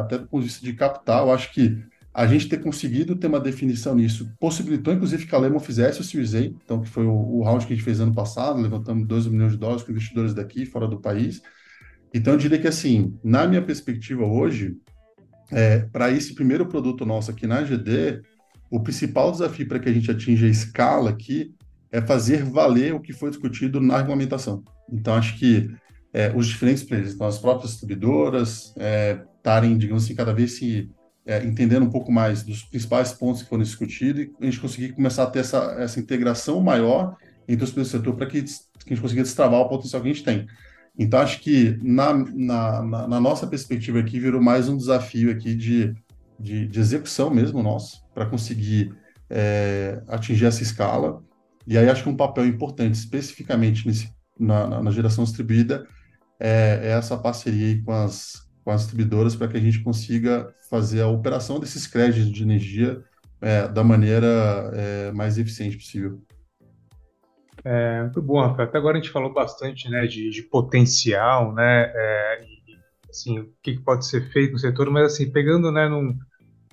até 0.00 0.18
do 0.18 0.26
ponto 0.26 0.42
de 0.42 0.48
vista 0.48 0.64
de 0.64 0.72
capital, 0.72 1.32
acho 1.32 1.52
que 1.52 1.82
a 2.18 2.26
gente 2.26 2.48
ter 2.48 2.58
conseguido 2.58 3.14
ter 3.14 3.26
uma 3.26 3.38
definição 3.38 3.94
nisso 3.94 4.32
possibilitou, 4.40 4.92
inclusive, 4.92 5.26
que 5.26 5.34
a 5.34 5.38
Lemon 5.38 5.60
fizesse 5.60 6.00
o 6.00 6.04
Series 6.04 6.34
A, 6.34 6.40
então, 6.40 6.80
que 6.80 6.88
foi 6.88 7.04
o, 7.04 7.42
round 7.42 7.64
que 7.64 7.72
a 7.72 7.76
gente 7.76 7.84
fez 7.84 8.00
ano 8.00 8.12
passado, 8.14 8.60
levantamos 8.60 9.06
12 9.06 9.30
milhões 9.30 9.52
de 9.52 9.58
dólares 9.58 9.84
com 9.84 9.92
investidores 9.92 10.34
daqui, 10.34 10.66
fora 10.66 10.88
do 10.88 10.98
país. 10.98 11.40
Então, 12.12 12.32
eu 12.32 12.38
diria 12.38 12.58
que, 12.58 12.66
assim, 12.66 13.16
na 13.22 13.46
minha 13.46 13.62
perspectiva 13.62 14.24
hoje, 14.24 14.76
é, 15.52 15.80
para 15.92 16.10
esse 16.10 16.34
primeiro 16.34 16.66
produto 16.66 17.06
nosso 17.06 17.30
aqui 17.30 17.46
na 17.46 17.62
GD, 17.62 18.22
o 18.70 18.80
principal 18.80 19.30
desafio 19.30 19.68
para 19.68 19.78
que 19.78 19.88
a 19.88 19.92
gente 19.92 20.10
atinja 20.10 20.46
a 20.46 20.50
escala 20.50 21.10
aqui 21.10 21.54
é 21.90 22.00
fazer 22.00 22.44
valer 22.44 22.94
o 22.94 23.00
que 23.00 23.12
foi 23.12 23.30
discutido 23.30 23.80
na 23.80 23.98
regulamentação. 23.98 24.62
Então, 24.90 25.14
acho 25.14 25.38
que 25.38 25.70
é, 26.12 26.32
os 26.34 26.46
diferentes 26.46 26.82
players, 26.82 27.14
então, 27.14 27.26
as 27.26 27.38
próprias 27.38 27.72
distribuidoras, 27.72 28.74
estarem, 29.36 29.74
é, 29.74 29.76
digamos 29.76 30.04
assim, 30.04 30.14
cada 30.14 30.32
vez 30.32 30.52
se 30.52 30.90
é, 31.26 31.44
entendendo 31.44 31.84
um 31.84 31.90
pouco 31.90 32.10
mais 32.10 32.42
dos 32.42 32.62
principais 32.62 33.12
pontos 33.12 33.42
que 33.42 33.48
foram 33.48 33.62
discutidos 33.62 34.24
e 34.24 34.32
a 34.40 34.44
gente 34.46 34.60
conseguir 34.60 34.92
começar 34.92 35.24
a 35.24 35.26
ter 35.26 35.40
essa, 35.40 35.76
essa 35.78 36.00
integração 36.00 36.60
maior 36.62 37.16
entre 37.46 37.64
os 37.64 37.70
players 37.70 37.92
do 37.92 37.98
setor 37.98 38.16
para 38.16 38.26
que, 38.26 38.42
que, 38.42 38.48
a 38.86 38.88
gente 38.88 39.00
consiga 39.02 39.22
destravar 39.22 39.60
o 39.60 39.68
potencial 39.68 40.00
que 40.00 40.08
a 40.08 40.12
gente 40.12 40.24
tem. 40.24 40.46
Então, 40.98 41.20
acho 41.20 41.40
que 41.40 41.78
na, 41.82 42.14
na, 42.14 42.82
na, 42.82 43.20
nossa 43.20 43.46
perspectiva 43.46 44.00
aqui, 44.00 44.18
virou 44.18 44.42
mais 44.42 44.68
um 44.68 44.76
desafio 44.76 45.30
aqui 45.30 45.54
de, 45.54 45.94
de, 46.40 46.66
de 46.66 46.80
execução 46.80 47.30
mesmo 47.30 47.62
nosso, 47.62 48.02
para 48.14 48.26
conseguir 48.26 48.92
é, 49.30 50.02
atingir 50.08 50.46
essa 50.46 50.62
escala. 50.62 51.22
E 51.68 51.76
aí 51.76 51.86
acho 51.90 52.02
que 52.02 52.08
um 52.08 52.16
papel 52.16 52.46
importante, 52.46 52.94
especificamente 52.94 53.86
nesse 53.86 54.10
na, 54.40 54.80
na, 54.82 54.90
geração 54.90 55.22
distribuída 55.22 55.86
é, 56.40 56.80
é, 56.82 56.88
essa 56.92 57.18
parceria 57.18 57.82
com 57.84 57.92
as, 57.92 58.48
com 58.64 58.70
as 58.70 58.82
distribuidoras 58.82 59.36
para 59.36 59.48
que 59.48 59.58
a 59.58 59.60
gente 59.60 59.82
consiga 59.82 60.54
fazer 60.70 61.02
a 61.02 61.08
operação 61.08 61.60
desses 61.60 61.86
créditos 61.86 62.32
de 62.32 62.42
energia 62.42 63.02
é, 63.42 63.68
da 63.68 63.84
maneira 63.84 64.70
é, 64.72 65.12
mais 65.12 65.36
eficiente 65.36 65.76
possível. 65.76 66.22
É, 67.62 68.02
muito 68.02 68.22
bom, 68.22 68.40
Rafael. 68.40 68.66
Até 68.66 68.78
agora 68.78 68.96
a 68.96 69.00
gente 69.00 69.12
falou 69.12 69.34
bastante 69.34 69.90
né, 69.90 70.06
de, 70.06 70.30
de 70.30 70.42
potencial, 70.44 71.52
né, 71.52 71.92
é, 71.94 72.44
e, 72.44 72.78
assim, 73.10 73.40
o 73.40 73.52
que 73.62 73.78
pode 73.78 74.06
ser 74.06 74.30
feito 74.32 74.52
no 74.52 74.58
setor, 74.58 74.88
mas 74.90 75.12
assim, 75.12 75.30
pegando 75.30 75.70
né, 75.70 75.86
num, 75.86 76.16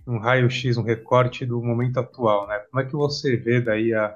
num 0.07 0.19
raio-x, 0.19 0.77
um 0.77 0.83
recorte 0.83 1.45
do 1.45 1.61
momento 1.61 1.99
atual, 1.99 2.47
né, 2.47 2.59
como 2.71 2.81
é 2.81 2.85
que 2.85 2.93
você 2.93 3.35
vê 3.35 3.59
daí 3.59 3.93
a, 3.93 4.15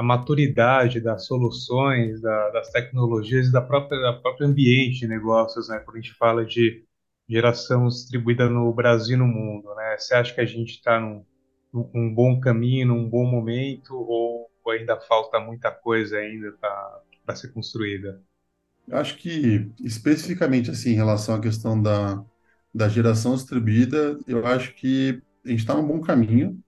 a 0.00 0.02
maturidade 0.02 0.98
das 0.98 1.26
soluções, 1.26 2.22
da, 2.22 2.50
das 2.52 2.70
tecnologias 2.70 3.48
e 3.48 3.52
da 3.52 3.60
própria, 3.60 4.00
da 4.00 4.14
própria 4.14 4.46
ambiente 4.46 5.00
de 5.00 5.06
negócios, 5.06 5.68
né, 5.68 5.78
quando 5.80 5.98
a 5.98 6.00
gente 6.00 6.14
fala 6.14 6.42
de 6.42 6.82
geração 7.28 7.86
distribuída 7.86 8.48
no 8.48 8.72
Brasil 8.72 9.16
e 9.16 9.18
no 9.18 9.26
mundo, 9.26 9.74
né? 9.74 9.98
Você 9.98 10.14
acha 10.14 10.34
que 10.34 10.40
a 10.40 10.46
gente 10.46 10.70
está 10.70 10.98
num, 10.98 11.22
num 11.70 12.14
bom 12.14 12.40
caminho, 12.40 12.88
num 12.88 13.06
bom 13.06 13.26
momento, 13.26 13.94
ou 13.94 14.50
ainda 14.68 14.98
falta 15.02 15.38
muita 15.38 15.70
coisa 15.70 16.16
ainda 16.16 16.50
para 16.52 17.36
ser 17.36 17.48
construída? 17.52 18.22
Eu 18.88 18.96
acho 18.96 19.18
que, 19.18 19.70
especificamente 19.80 20.70
assim, 20.70 20.92
em 20.92 20.96
relação 20.96 21.34
à 21.34 21.40
questão 21.40 21.80
da, 21.80 22.24
da 22.74 22.88
geração 22.88 23.34
distribuída, 23.34 24.18
eu 24.26 24.46
acho 24.46 24.74
que 24.74 25.22
a 25.44 25.50
gente 25.50 25.60
está 25.60 25.74
num 25.74 25.86
bom 25.86 26.00
caminho. 26.00 26.58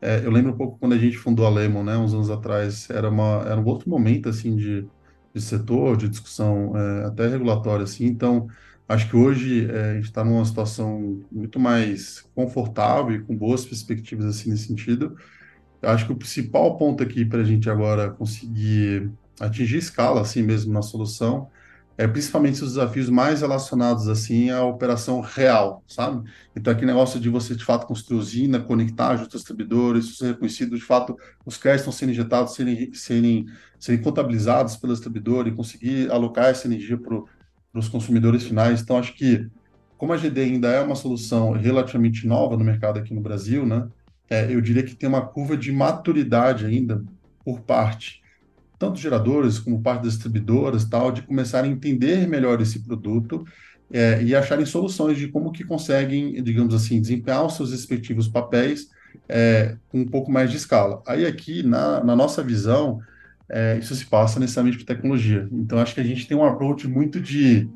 É, 0.00 0.24
eu 0.24 0.30
lembro 0.30 0.52
um 0.52 0.56
pouco 0.56 0.78
quando 0.78 0.92
a 0.94 0.98
gente 0.98 1.18
fundou 1.18 1.44
a 1.46 1.50
Lemon, 1.50 1.82
né, 1.82 1.96
uns 1.96 2.14
anos 2.14 2.30
atrás, 2.30 2.88
era, 2.90 3.10
uma, 3.10 3.42
era 3.46 3.60
um 3.60 3.64
outro 3.64 3.90
momento, 3.90 4.28
assim, 4.28 4.54
de, 4.56 4.88
de 5.34 5.40
setor, 5.40 5.96
de 5.96 6.08
discussão 6.08 6.76
é, 6.76 7.04
até 7.06 7.26
regulatória, 7.28 7.82
assim, 7.84 8.06
então, 8.06 8.48
acho 8.88 9.08
que 9.10 9.16
hoje 9.16 9.68
é, 9.70 9.92
a 9.92 9.94
gente 9.94 10.04
está 10.04 10.24
numa 10.24 10.44
situação 10.44 11.20
muito 11.32 11.58
mais 11.58 12.20
confortável 12.34 13.16
e 13.16 13.24
com 13.24 13.36
boas 13.36 13.64
perspectivas, 13.66 14.26
assim, 14.26 14.50
nesse 14.50 14.68
sentido, 14.68 15.16
eu 15.82 15.90
acho 15.90 16.06
que 16.06 16.12
o 16.12 16.16
principal 16.16 16.76
ponto 16.76 17.02
aqui 17.02 17.24
para 17.24 17.40
a 17.40 17.44
gente 17.44 17.70
agora 17.70 18.10
conseguir 18.10 19.10
atingir 19.40 19.78
escala, 19.78 20.20
assim 20.20 20.42
mesmo, 20.42 20.72
na 20.72 20.82
solução, 20.82 21.48
é 21.98 22.06
principalmente 22.06 22.62
os 22.62 22.74
desafios 22.74 23.10
mais 23.10 23.42
relacionados, 23.42 24.08
assim, 24.08 24.50
à 24.50 24.62
operação 24.64 25.20
real, 25.20 25.82
sabe? 25.86 26.30
Então, 26.56 26.72
aquele 26.72 26.86
negócio 26.86 27.18
de 27.20 27.28
você, 27.28 27.54
de 27.54 27.64
fato, 27.64 27.86
construir 27.86 28.18
usina, 28.18 28.60
conectar 28.60 29.18
aos 29.18 29.28
distribuidores, 29.28 30.06
isso 30.06 30.16
ser 30.16 30.28
reconhecido, 30.28 30.76
de 30.76 30.82
fato, 30.82 31.16
os 31.44 31.56
créditos 31.58 31.82
estão 31.82 31.92
sendo 31.92 32.12
injetados, 32.12 32.54
serem, 32.54 32.94
serem, 32.94 33.46
serem 33.78 34.00
contabilizados 34.00 34.76
pelos 34.76 34.98
distribuidores, 34.98 35.54
conseguir 35.54 36.10
alocar 36.10 36.46
essa 36.46 36.66
energia 36.66 36.96
para 36.96 37.20
os 37.74 37.88
consumidores 37.88 38.44
finais. 38.44 38.80
Então, 38.80 38.96
acho 38.96 39.14
que, 39.14 39.46
como 39.96 40.12
a 40.12 40.16
GD 40.16 40.40
ainda 40.40 40.68
é 40.68 40.80
uma 40.80 40.94
solução 40.94 41.52
relativamente 41.52 42.26
nova 42.26 42.56
no 42.56 42.64
mercado 42.64 42.98
aqui 42.98 43.12
no 43.12 43.20
Brasil, 43.20 43.66
né? 43.66 43.88
é, 44.30 44.52
eu 44.52 44.60
diria 44.60 44.82
que 44.82 44.94
tem 44.94 45.08
uma 45.08 45.26
curva 45.26 45.56
de 45.56 45.72
maturidade 45.72 46.66
ainda 46.66 47.02
por 47.44 47.60
parte 47.60 48.22
tanto 48.78 48.98
geradores 48.98 49.58
como 49.58 49.82
parte 49.82 50.04
das 50.04 50.12
distribuidoras 50.12 50.84
tal 50.84 51.10
de 51.10 51.22
começarem 51.22 51.72
a 51.72 51.74
entender 51.74 52.28
melhor 52.28 52.60
esse 52.60 52.80
produto 52.80 53.44
é, 53.90 54.22
e 54.22 54.34
acharem 54.34 54.66
soluções 54.66 55.18
de 55.18 55.28
como 55.28 55.50
que 55.50 55.64
conseguem, 55.64 56.42
digamos 56.42 56.74
assim, 56.74 57.00
desempenhar 57.00 57.44
os 57.44 57.56
seus 57.56 57.70
respectivos 57.72 58.28
papéis 58.28 58.88
é, 59.28 59.76
com 59.88 60.00
um 60.00 60.06
pouco 60.06 60.30
mais 60.30 60.50
de 60.50 60.56
escala. 60.56 61.02
Aí 61.06 61.26
aqui, 61.26 61.62
na, 61.62 62.02
na 62.04 62.14
nossa 62.14 62.42
visão, 62.42 63.00
é, 63.48 63.78
isso 63.78 63.94
se 63.94 64.06
passa 64.06 64.38
necessariamente 64.38 64.78
por 64.78 64.84
tecnologia. 64.84 65.48
Então, 65.50 65.78
acho 65.78 65.94
que 65.94 66.00
a 66.00 66.04
gente 66.04 66.26
tem 66.26 66.36
um 66.36 66.44
approach 66.44 66.86
muito 66.86 67.20
de 67.20 67.68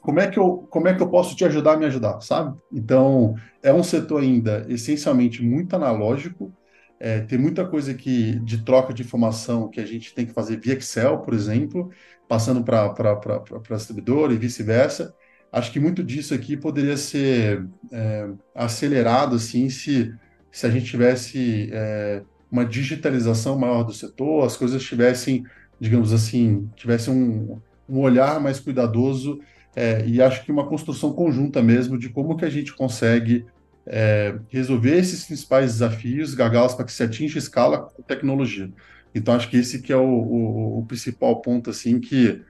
como 0.00 0.18
é 0.18 0.26
que 0.26 0.38
eu, 0.38 0.66
como 0.70 0.88
é 0.88 0.94
que 0.94 1.02
eu 1.02 1.08
posso 1.08 1.36
te 1.36 1.44
ajudar 1.44 1.74
a 1.74 1.76
me 1.76 1.86
ajudar, 1.86 2.20
sabe? 2.20 2.58
Então, 2.72 3.34
é 3.62 3.72
um 3.72 3.82
setor 3.82 4.22
ainda 4.22 4.66
essencialmente 4.68 5.42
muito 5.42 5.76
analógico, 5.76 6.52
é, 7.00 7.20
tem 7.20 7.38
muita 7.38 7.66
coisa 7.66 7.94
que 7.94 8.38
de 8.40 8.62
troca 8.62 8.92
de 8.92 9.02
informação 9.02 9.68
que 9.68 9.80
a 9.80 9.86
gente 9.86 10.14
tem 10.14 10.26
que 10.26 10.34
fazer 10.34 10.60
via 10.60 10.74
Excel, 10.74 11.20
por 11.20 11.32
exemplo, 11.32 11.90
passando 12.28 12.62
para 12.62 12.84
a 12.84 13.74
distribuidora 13.74 14.34
e 14.34 14.36
vice-versa. 14.36 15.14
Acho 15.50 15.72
que 15.72 15.80
muito 15.80 16.04
disso 16.04 16.34
aqui 16.34 16.58
poderia 16.58 16.98
ser 16.98 17.66
é, 17.90 18.28
acelerado 18.54 19.36
assim 19.36 19.70
se, 19.70 20.14
se 20.52 20.66
a 20.66 20.70
gente 20.70 20.84
tivesse 20.84 21.70
é, 21.72 22.22
uma 22.52 22.66
digitalização 22.66 23.58
maior 23.58 23.82
do 23.82 23.94
setor, 23.94 24.44
as 24.44 24.56
coisas 24.56 24.82
tivessem, 24.82 25.44
digamos 25.80 26.12
assim, 26.12 26.68
tivessem 26.76 27.14
um, 27.14 27.60
um 27.88 27.98
olhar 28.00 28.38
mais 28.40 28.60
cuidadoso 28.60 29.40
é, 29.74 30.04
e 30.06 30.20
acho 30.20 30.44
que 30.44 30.52
uma 30.52 30.66
construção 30.66 31.14
conjunta 31.14 31.62
mesmo 31.62 31.98
de 31.98 32.10
como 32.10 32.36
que 32.36 32.44
a 32.44 32.50
gente 32.50 32.74
consegue 32.74 33.46
é, 33.92 34.38
resolver 34.48 34.96
esses 34.96 35.24
principais 35.24 35.72
desafios, 35.72 36.32
gargalos 36.32 36.74
para 36.74 36.84
que 36.84 36.92
se 36.92 37.02
atinja 37.02 37.38
escala 37.38 37.78
com 37.80 38.02
tecnologia. 38.02 38.70
Então 39.12 39.34
acho 39.34 39.50
que 39.50 39.56
esse 39.56 39.82
que 39.82 39.92
é 39.92 39.96
o, 39.96 40.06
o, 40.06 40.78
o 40.78 40.86
principal 40.86 41.42
ponto 41.42 41.70
assim 41.70 41.98
que 41.98 42.40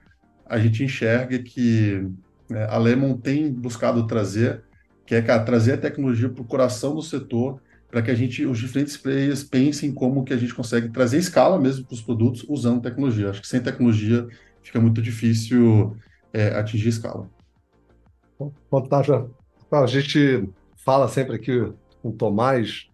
a 0.44 0.59
gente 0.59 0.85
enxerga 0.85 1.38
que 1.38 2.06
é, 2.50 2.64
a 2.64 2.76
Lemon 2.76 3.16
tem 3.16 3.50
buscado 3.50 4.06
trazer, 4.06 4.62
que 5.06 5.14
é 5.14 5.23
cara, 5.23 5.42
trazer 5.42 5.73
a 5.73 5.78
tecnologia 5.78 6.28
para 6.28 6.42
o 6.42 6.47
coração 6.47 6.94
do 6.94 7.00
setor, 7.00 7.59
para 7.90 8.02
que 8.02 8.11
a 8.11 8.14
gente, 8.14 8.44
os 8.44 8.59
diferentes 8.59 8.99
players 8.99 9.42
pensem 9.42 9.92
como 9.94 10.25
que 10.25 10.35
a 10.35 10.37
gente 10.37 10.54
consegue 10.54 10.90
trazer 10.90 11.16
escala 11.16 11.59
mesmo 11.59 11.87
para 11.87 11.94
os 11.94 12.02
produtos 12.02 12.44
usando 12.50 12.82
tecnologia. 12.82 13.30
Acho 13.30 13.40
que 13.40 13.49
sem 13.49 13.62
tecnologia 13.62 14.28
fica 14.62 14.78
muito 14.78 15.00
difícil 15.00 15.97
é, 16.35 16.49
atingir 16.49 16.90
escala. 16.90 17.30
Fantástico. 18.70 19.35
A 19.73 19.87
gente 19.87 20.49
fala 20.84 21.08
sempre 21.08 21.37
aqui 21.37 21.72
com 22.02 22.08
o 22.10 22.12
Tomás 22.12 22.88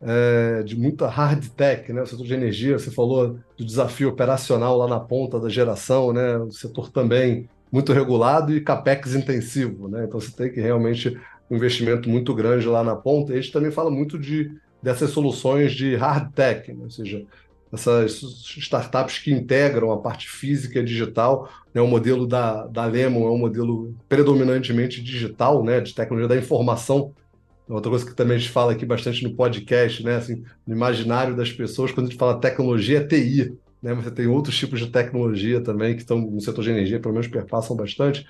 é, 0.00 0.62
de 0.62 0.76
muita 0.76 1.08
hard 1.08 1.48
tech, 1.50 1.92
né? 1.92 2.02
O 2.02 2.06
setor 2.06 2.26
de 2.26 2.34
energia, 2.34 2.78
você 2.78 2.90
falou 2.90 3.38
do 3.56 3.64
desafio 3.64 4.10
operacional 4.10 4.76
lá 4.76 4.86
na 4.86 5.00
ponta 5.00 5.40
da 5.40 5.48
geração, 5.48 6.12
né? 6.12 6.36
O 6.38 6.50
setor 6.50 6.90
também 6.90 7.48
muito 7.72 7.92
regulado 7.92 8.54
e 8.54 8.60
capex 8.60 9.14
intensivo, 9.14 9.88
né? 9.88 10.04
Então 10.04 10.20
você 10.20 10.30
tem 10.30 10.52
que 10.52 10.60
realmente 10.60 11.18
um 11.50 11.56
investimento 11.56 12.08
muito 12.08 12.34
grande 12.34 12.66
lá 12.66 12.84
na 12.84 12.94
ponta. 12.94 13.32
A 13.32 13.36
gente 13.36 13.52
também 13.52 13.70
fala 13.70 13.90
muito 13.90 14.18
de 14.18 14.52
dessas 14.82 15.10
soluções 15.10 15.72
de 15.72 15.96
hard 15.96 16.30
tech, 16.32 16.70
né? 16.70 16.84
ou 16.84 16.90
seja, 16.90 17.24
essas 17.72 18.22
startups 18.56 19.18
que 19.18 19.32
integram 19.32 19.90
a 19.92 19.98
parte 19.98 20.28
física 20.28 20.78
e 20.78 20.84
digital. 20.84 21.48
Né? 21.72 21.80
O 21.80 21.88
modelo 21.88 22.26
da, 22.26 22.66
da 22.66 22.84
Lemon 22.84 23.26
é 23.26 23.30
um 23.30 23.38
modelo 23.38 23.94
predominantemente 24.08 25.02
digital, 25.02 25.64
né? 25.64 25.80
de 25.80 25.94
tecnologia 25.94 26.28
da 26.28 26.36
informação. 26.36 27.12
Outra 27.68 27.90
coisa 27.90 28.06
que 28.06 28.14
também 28.14 28.36
a 28.36 28.38
gente 28.38 28.52
fala 28.52 28.72
aqui 28.72 28.84
bastante 28.84 29.24
no 29.24 29.34
podcast, 29.34 30.04
né? 30.04 30.16
assim, 30.16 30.44
no 30.66 30.74
imaginário 30.74 31.34
das 31.34 31.50
pessoas, 31.50 31.90
quando 31.90 32.06
a 32.06 32.10
gente 32.10 32.18
fala 32.18 32.40
tecnologia, 32.40 32.98
é 32.98 33.06
TI. 33.06 33.56
Né? 33.82 33.94
Você 33.94 34.10
tem 34.10 34.26
outros 34.26 34.56
tipos 34.56 34.80
de 34.80 34.86
tecnologia 34.88 35.60
também 35.60 35.94
que 35.94 36.02
estão 36.02 36.18
no 36.18 36.40
setor 36.40 36.62
de 36.62 36.70
energia, 36.70 37.00
pelo 37.00 37.14
menos 37.14 37.28
perpassam 37.28 37.76
bastante. 37.76 38.26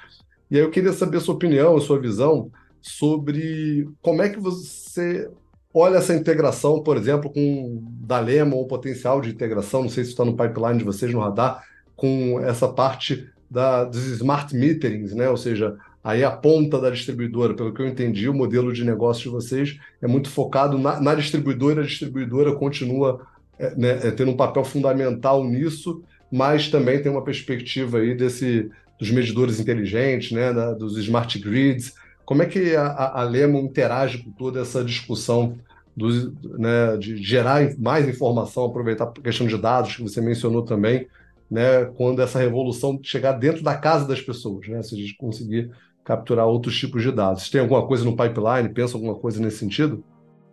E 0.51 0.57
aí 0.57 0.63
eu 0.63 0.71
queria 0.71 0.93
saber 0.93 1.19
a 1.19 1.21
sua 1.21 1.35
opinião, 1.35 1.77
a 1.77 1.81
sua 1.81 2.01
visão 2.01 2.51
sobre 2.81 3.89
como 4.03 4.23
é 4.23 4.29
que 4.29 4.39
você 4.39 5.31
olha 5.75 5.97
essa 5.97 6.15
integração, 6.15 6.81
por 6.81 6.97
exemplo, 6.97 7.29
com 7.31 7.83
da 8.01 8.21
Lemon, 8.21 8.61
o 8.61 8.67
potencial 8.67 9.21
de 9.21 9.31
integração, 9.31 9.83
não 9.83 9.89
sei 9.89 10.05
se 10.05 10.11
está 10.11 10.25
no 10.25 10.37
pipeline 10.37 10.79
de 10.79 10.85
vocês 10.85 11.13
no 11.13 11.19
radar, 11.19 11.65
com 11.97 12.41
essa 12.41 12.69
parte 12.69 13.29
da, 13.51 13.85
dos 13.85 14.05
smart 14.07 14.55
meterings, 14.55 15.13
né? 15.15 15.29
ou 15.29 15.37
seja, 15.37 15.77
aí 16.03 16.23
a 16.23 16.31
ponta 16.31 16.81
da 16.81 16.91
distribuidora, 16.91 17.55
pelo 17.55 17.75
que 17.75 17.83
eu 17.83 17.89
entendi, 17.89 18.29
o 18.29 18.35
modelo 18.35 18.73
de 18.73 18.85
negócio 18.85 19.25
de 19.25 19.29
vocês 19.31 19.79
é 20.01 20.07
muito 20.07 20.31
focado 20.31 20.79
na, 20.79 21.01
na 21.01 21.15
distribuidora, 21.15 21.83
a 21.83 21.87
distribuidora 21.87 22.55
continua 22.55 23.27
é, 23.59 23.75
né, 23.77 24.01
é, 24.03 24.11
tendo 24.11 24.31
um 24.31 24.37
papel 24.37 24.65
fundamental 24.65 25.45
nisso, 25.45 26.03
mas 26.31 26.69
também 26.69 27.01
tem 27.01 27.11
uma 27.11 27.23
perspectiva 27.25 27.99
aí 27.99 28.15
desse 28.15 28.71
dos 28.99 29.11
medidores 29.11 29.59
inteligentes, 29.59 30.31
né, 30.31 30.53
da, 30.53 30.73
dos 30.73 30.97
smart 30.99 31.37
grids, 31.39 31.95
como 32.25 32.43
é 32.43 32.47
que 32.47 32.75
a, 32.75 33.21
a 33.21 33.23
Lemon 33.23 33.61
interage 33.61 34.19
com 34.19 34.31
toda 34.31 34.61
essa 34.61 34.85
discussão 34.85 35.59
do, 35.97 36.33
né, 36.59 36.97
de 36.99 37.17
gerar 37.17 37.63
mais 37.79 38.09
informação, 38.09 38.65
aproveitar 38.65 39.05
a 39.05 39.21
questão 39.21 39.47
de 39.47 39.57
dados 39.57 39.97
que 39.97 40.03
você 40.03 40.21
mencionou 40.21 40.63
também, 40.63 41.07
né, 41.51 41.85
quando 41.97 42.21
essa 42.21 42.39
revolução 42.39 42.99
chegar 43.03 43.33
dentro 43.33 43.63
da 43.63 43.77
casa 43.77 44.07
das 44.07 44.21
pessoas, 44.21 44.67
né, 44.69 44.83
se 44.83 44.95
a 44.95 44.99
gente 44.99 45.17
conseguir 45.17 45.71
capturar 46.05 46.47
outros 46.47 46.79
tipos 46.79 47.03
de 47.03 47.11
dados. 47.11 47.49
Tem 47.49 47.61
alguma 47.61 47.87
coisa 47.87 48.05
no 48.05 48.17
pipeline? 48.17 48.69
Pensa 48.69 48.97
alguma 48.97 49.15
coisa 49.15 49.41
nesse 49.41 49.59
sentido? 49.59 50.05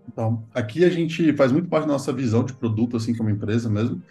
Então, 0.08 0.44
aqui 0.54 0.84
a 0.86 0.90
gente 0.90 1.34
faz 1.34 1.52
muito 1.52 1.68
parte 1.68 1.88
da 1.88 1.94
nossa 1.94 2.14
visão 2.14 2.44
de 2.44 2.54
produto, 2.54 2.98
assim 2.98 3.14
como 3.14 3.30
empresa 3.30 3.70
mesmo. 3.70 4.02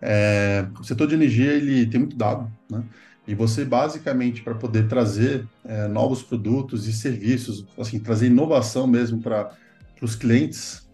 É, 0.00 0.66
o 0.78 0.84
setor 0.84 1.06
de 1.06 1.14
energia 1.14 1.52
ele 1.52 1.86
tem 1.86 2.00
muito 2.00 2.16
dado, 2.16 2.50
né? 2.70 2.84
E 3.26 3.34
você, 3.34 3.64
basicamente, 3.64 4.42
para 4.42 4.54
poder 4.54 4.88
trazer 4.88 5.46
é, 5.64 5.86
novos 5.86 6.22
produtos 6.22 6.88
e 6.88 6.92
serviços, 6.92 7.64
assim, 7.78 7.98
trazer 7.98 8.26
inovação 8.26 8.86
mesmo 8.86 9.20
para 9.20 9.50
os 10.00 10.16
clientes, 10.16 10.90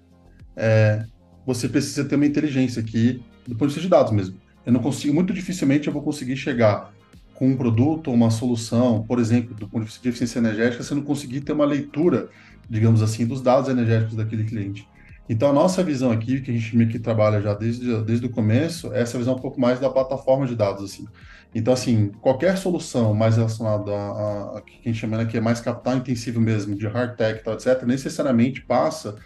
é, 0.55 1.05
você 1.47 1.69
precisa 1.69 2.05
ter 2.05 2.17
uma 2.17 2.27
inteligência 2.27 2.81
aqui, 2.81 3.23
do 3.47 3.55
ponto 3.55 3.69
de 3.69 3.75
vista 3.75 3.81
de 3.81 3.89
dados 3.89 4.13
mesmo. 4.13 4.39
Eu 4.67 4.73
não 4.73 4.81
consigo, 4.81 5.15
muito 5.15 5.33
dificilmente 5.33 5.87
eu 5.87 5.93
vou 5.93 6.03
conseguir 6.03 6.37
chegar 6.37 6.93
com 7.35 7.49
um 7.49 7.57
produto 7.57 8.09
ou 8.09 8.15
uma 8.15 8.31
solução, 8.31 9.05
por 9.05 9.19
exemplo, 9.19 9.55
do 9.55 9.69
ponto 9.69 9.85
de 9.85 9.87
vista 9.87 10.03
de 10.03 10.09
eficiência 10.09 10.41
energética, 10.41 10.83
você 10.83 10.95
não 10.95 11.03
conseguir 11.03 11.41
ter 11.41 11.53
uma 11.53 11.65
leitura, 11.65 12.29
digamos 12.69 13.01
assim, 13.01 13.25
dos 13.25 13.41
dados 13.41 13.71
energéticos 13.71 14.17
daquele 14.17 14.45
cliente. 14.45 14.87
Então, 15.29 15.51
a 15.51 15.53
nossa 15.53 15.83
visão 15.83 16.11
aqui, 16.11 16.41
que 16.41 16.51
a 16.51 16.55
gente 16.55 16.77
meio 16.77 16.89
que 16.89 16.99
trabalha 16.99 17.41
já 17.41 17.53
desde, 17.53 18.03
desde 18.03 18.27
o 18.27 18.31
começo, 18.31 18.93
é 18.95 19.03
essa 19.03 19.19
visão 19.19 19.35
um 19.35 19.39
pouco 19.39 19.61
mais 19.61 19.79
da 19.79 19.91
plataforma 19.91 20.47
de 20.47 20.57
dados, 20.57 20.83
assim. 20.83 21.07
Então, 21.55 21.73
assim, 21.73 22.11
qualquer 22.21 22.57
solução 22.57 23.13
mais 23.15 23.37
relacionada 23.37 23.91
a, 23.91 23.95
a, 23.95 24.59
a 24.59 24.61
que 24.63 24.81
a 24.85 24.89
gente 24.89 24.99
chama 24.99 25.21
aqui 25.21 25.37
é 25.37 25.41
mais 25.41 25.61
capital 25.61 25.97
intensivo 25.97 26.41
mesmo, 26.41 26.75
de 26.75 26.87
hard 26.87 27.17
tech, 27.17 27.43
tal, 27.43 27.55
etc., 27.55 27.83
necessariamente 27.85 28.63
passa 28.63 29.17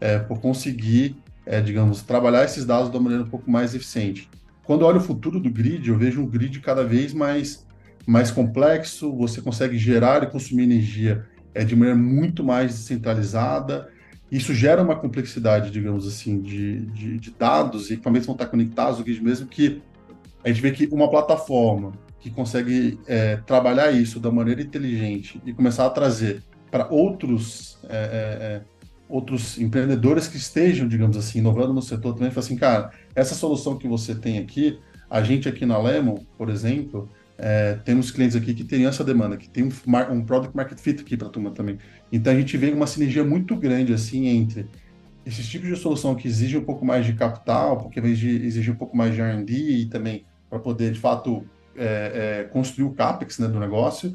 é, 0.00 0.18
por 0.18 0.40
conseguir, 0.40 1.16
é, 1.46 1.60
digamos, 1.60 2.02
trabalhar 2.02 2.44
esses 2.44 2.64
dados 2.64 2.90
de 2.90 2.96
uma 2.96 3.04
maneira 3.04 3.24
um 3.24 3.30
pouco 3.30 3.50
mais 3.50 3.74
eficiente. 3.74 4.28
Quando 4.64 4.80
eu 4.80 4.86
olho 4.86 4.98
o 4.98 5.02
futuro 5.02 5.38
do 5.38 5.50
grid, 5.50 5.88
eu 5.88 5.98
vejo 5.98 6.22
um 6.22 6.26
grid 6.26 6.58
cada 6.60 6.84
vez 6.84 7.12
mais, 7.12 7.66
mais 8.06 8.30
complexo, 8.30 9.14
você 9.14 9.40
consegue 9.40 9.76
gerar 9.76 10.22
e 10.22 10.26
consumir 10.26 10.64
energia 10.64 11.24
é, 11.54 11.64
de 11.64 11.76
maneira 11.76 11.98
muito 11.98 12.42
mais 12.42 12.72
descentralizada, 12.72 13.88
isso 14.30 14.54
gera 14.54 14.82
uma 14.82 14.96
complexidade, 14.96 15.70
digamos 15.70 16.06
assim, 16.06 16.40
de, 16.40 16.80
de, 16.86 17.18
de 17.18 17.30
dados 17.30 17.90
e 17.90 17.94
equipamentos 17.94 18.26
vão 18.26 18.34
estar 18.34 18.46
conectados 18.46 18.98
ao 18.98 19.04
grid 19.04 19.22
mesmo 19.22 19.46
que 19.46 19.82
a 20.42 20.48
gente 20.48 20.60
vê 20.60 20.70
que 20.70 20.86
uma 20.92 21.08
plataforma 21.08 21.92
que 22.20 22.30
consegue 22.30 22.98
é, 23.06 23.36
trabalhar 23.36 23.90
isso 23.92 24.18
da 24.18 24.30
maneira 24.30 24.62
inteligente 24.62 25.40
e 25.44 25.52
começar 25.52 25.86
a 25.86 25.90
trazer 25.90 26.42
para 26.70 26.88
outros 26.88 27.78
é, 27.84 27.96
é, 27.96 27.98
é, 27.98 28.62
outros 29.08 29.58
empreendedores 29.58 30.26
que 30.26 30.36
estejam, 30.36 30.88
digamos 30.88 31.16
assim, 31.16 31.38
inovando 31.38 31.72
no 31.72 31.82
setor 31.82 32.14
também, 32.14 32.30
fala 32.30 32.44
assim, 32.44 32.56
cara, 32.56 32.90
essa 33.14 33.34
solução 33.34 33.76
que 33.76 33.86
você 33.86 34.14
tem 34.14 34.38
aqui, 34.38 34.80
a 35.08 35.22
gente 35.22 35.48
aqui 35.48 35.66
na 35.66 35.78
Lemon, 35.78 36.16
por 36.36 36.48
exemplo, 36.48 37.08
é, 37.36 37.74
temos 37.84 38.10
clientes 38.10 38.36
aqui 38.36 38.54
que 38.54 38.64
têm 38.64 38.86
essa 38.86 39.02
demanda, 39.02 39.36
que 39.36 39.48
tem 39.48 39.64
um, 39.64 39.70
um 40.12 40.24
product 40.24 40.56
market 40.56 40.78
fit 40.78 41.00
aqui 41.00 41.16
para 41.16 41.26
a 41.26 41.30
turma 41.30 41.50
também. 41.50 41.78
Então 42.12 42.32
a 42.32 42.36
gente 42.36 42.56
vê 42.56 42.70
uma 42.70 42.86
sinergia 42.86 43.24
muito 43.24 43.56
grande 43.56 43.92
assim 43.92 44.26
entre 44.28 44.66
esses 45.26 45.46
tipos 45.48 45.68
de 45.68 45.76
solução 45.76 46.14
que 46.14 46.28
exigem 46.28 46.60
um 46.60 46.64
pouco 46.64 46.84
mais 46.84 47.06
de 47.06 47.14
capital, 47.14 47.78
porque 47.78 47.98
exigem 47.98 48.72
um 48.72 48.76
pouco 48.76 48.96
mais 48.96 49.14
de 49.14 49.20
R&D 49.20 49.52
e 49.52 49.86
também 49.86 50.24
para 50.50 50.58
poder, 50.58 50.92
de 50.92 51.00
fato, 51.00 51.44
é, 51.76 52.42
é, 52.42 52.44
construir 52.44 52.84
o 52.84 52.92
CAPEX 52.92 53.38
né, 53.38 53.48
do 53.48 53.58
negócio, 53.58 54.14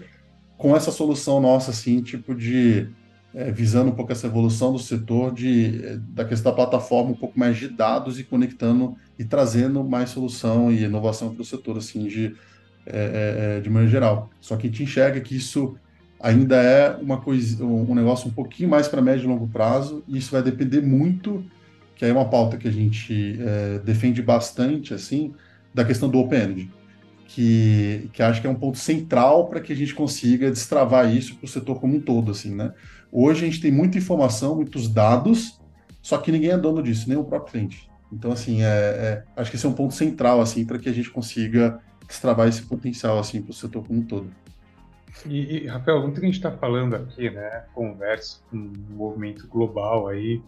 com 0.57 0.75
essa 0.75 0.91
solução 0.91 1.39
nossa, 1.41 1.71
assim, 1.71 2.01
tipo 2.01 2.35
de... 2.35 2.88
É, 3.31 3.51
visando 3.51 3.91
um 3.91 3.95
pouco 3.95 4.11
essa 4.11 4.25
evolução 4.25 4.73
do 4.73 4.79
setor, 4.79 5.31
de, 5.31 5.99
da 5.99 6.25
questão 6.25 6.51
da 6.51 6.55
plataforma, 6.55 7.11
um 7.11 7.15
pouco 7.15 7.38
mais 7.38 7.57
de 7.57 7.67
dados 7.67 8.19
e 8.19 8.23
conectando 8.23 8.95
e 9.19 9.23
trazendo 9.23 9.83
mais 9.83 10.09
solução 10.09 10.71
e 10.71 10.83
inovação 10.83 11.31
para 11.31 11.43
o 11.43 11.45
setor, 11.45 11.77
assim, 11.77 12.07
de, 12.07 12.35
é, 12.86 13.55
é, 13.55 13.57
é, 13.57 13.59
de 13.59 13.69
maneira 13.69 13.91
geral. 13.91 14.29
Só 14.39 14.55
que 14.55 14.67
a 14.67 14.69
gente 14.69 14.83
enxerga 14.83 15.19
que 15.19 15.36
isso 15.36 15.75
ainda 16.19 16.57
é 16.57 16.95
uma 16.98 17.17
coisa, 17.21 17.63
um 17.63 17.95
negócio 17.95 18.27
um 18.27 18.31
pouquinho 18.31 18.69
mais 18.69 18.88
para 18.88 19.01
médio 19.01 19.25
e 19.25 19.27
longo 19.27 19.48
prazo, 19.48 20.03
e 20.07 20.17
isso 20.17 20.31
vai 20.31 20.43
depender 20.43 20.81
muito, 20.81 21.43
que 21.95 22.05
é 22.05 22.12
uma 22.12 22.25
pauta 22.25 22.57
que 22.57 22.67
a 22.67 22.71
gente 22.71 23.39
é, 23.41 23.79
defende 23.79 24.21
bastante, 24.21 24.93
assim, 24.93 25.33
da 25.74 25.86
questão 25.86 26.09
do 26.09 26.19
Open 26.19 26.39
Energy, 26.39 26.71
que, 27.25 28.09
que 28.12 28.21
acho 28.21 28.41
que 28.41 28.48
é 28.48 28.50
um 28.50 28.55
ponto 28.55 28.77
central 28.77 29.48
para 29.48 29.62
que 29.62 29.71
a 29.71 29.75
gente 29.75 29.93
consiga 29.93 30.50
destravar 30.50 31.13
isso 31.13 31.36
para 31.36 31.45
o 31.45 31.48
setor 31.48 31.79
como 31.79 31.95
um 31.95 32.01
todo, 32.01 32.31
assim, 32.31 32.53
né? 32.53 32.74
Hoje 33.12 33.43
a 33.43 33.45
gente 33.45 33.62
tem 33.62 33.71
muita 33.71 33.98
informação, 33.98 34.55
muitos 34.55 34.89
dados, 34.89 35.59
só 36.01 36.17
que 36.17 36.31
ninguém 36.31 36.51
é 36.51 36.57
dono 36.57 36.81
disso, 36.81 37.07
nem 37.07 37.17
o 37.17 37.24
próprio 37.24 37.53
cliente. 37.53 37.89
Então, 38.12 38.31
assim, 38.31 38.62
é, 38.62 38.65
é 38.65 39.24
acho 39.38 39.51
que 39.51 39.57
esse 39.57 39.65
é 39.65 39.69
um 39.69 39.74
ponto 39.74 39.93
central, 39.93 40.41
assim, 40.41 40.65
para 40.65 40.79
que 40.79 40.89
a 40.89 40.93
gente 40.93 41.09
consiga 41.09 41.79
destravar 42.09 42.47
esse 42.47 42.63
potencial, 42.63 43.19
assim, 43.19 43.41
para 43.41 43.51
o 43.51 43.53
setor 43.53 43.85
como 43.85 43.99
um 43.99 44.03
todo. 44.03 44.29
E, 45.25 45.63
e 45.63 45.67
Rafael, 45.67 46.01
muito 46.01 46.19
que 46.19 46.25
a 46.25 46.29
gente 46.29 46.37
está 46.37 46.51
falando 46.51 46.95
aqui, 46.95 47.29
né, 47.29 47.65
conversa 47.73 48.39
com 48.49 48.57
um 48.57 48.73
movimento 48.89 49.47
global 49.47 50.07
aí, 50.07 50.41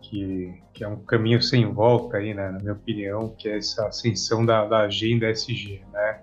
que, 0.00 0.54
que 0.72 0.82
é 0.82 0.88
um 0.88 0.96
caminho 0.96 1.42
sem 1.42 1.70
volta 1.70 2.16
aí, 2.16 2.32
né, 2.32 2.50
na 2.50 2.58
minha 2.58 2.72
opinião, 2.72 3.34
que 3.36 3.48
é 3.48 3.58
essa 3.58 3.86
ascensão 3.86 4.44
da, 4.44 4.64
da 4.66 4.80
agenda 4.80 5.30
SG, 5.30 5.82
né, 5.92 6.20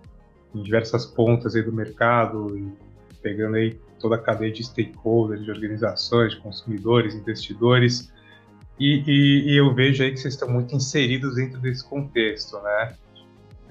em 0.54 0.64
diversas 0.64 1.06
pontas 1.06 1.56
aí 1.56 1.62
do 1.62 1.72
mercado, 1.72 2.76
pegando 3.22 3.58
aí 3.58 3.80
toda 4.00 4.16
a 4.16 4.20
cadeia 4.20 4.52
de 4.52 4.64
stakeholders, 4.64 5.44
de 5.44 5.52
organizações, 5.52 6.34
de 6.34 6.42
consumidores, 6.42 7.14
investidores, 7.14 8.12
e, 8.80 9.04
e, 9.06 9.52
e, 9.52 9.58
eu 9.58 9.76
vejo 9.76 10.02
aí 10.02 10.10
que 10.10 10.18
vocês 10.18 10.34
estão 10.34 10.50
muito 10.50 10.76
inseridos 10.76 11.36
dentro 11.36 11.60
desse 11.60 11.88
contexto, 11.88 12.60
né? 12.62 12.96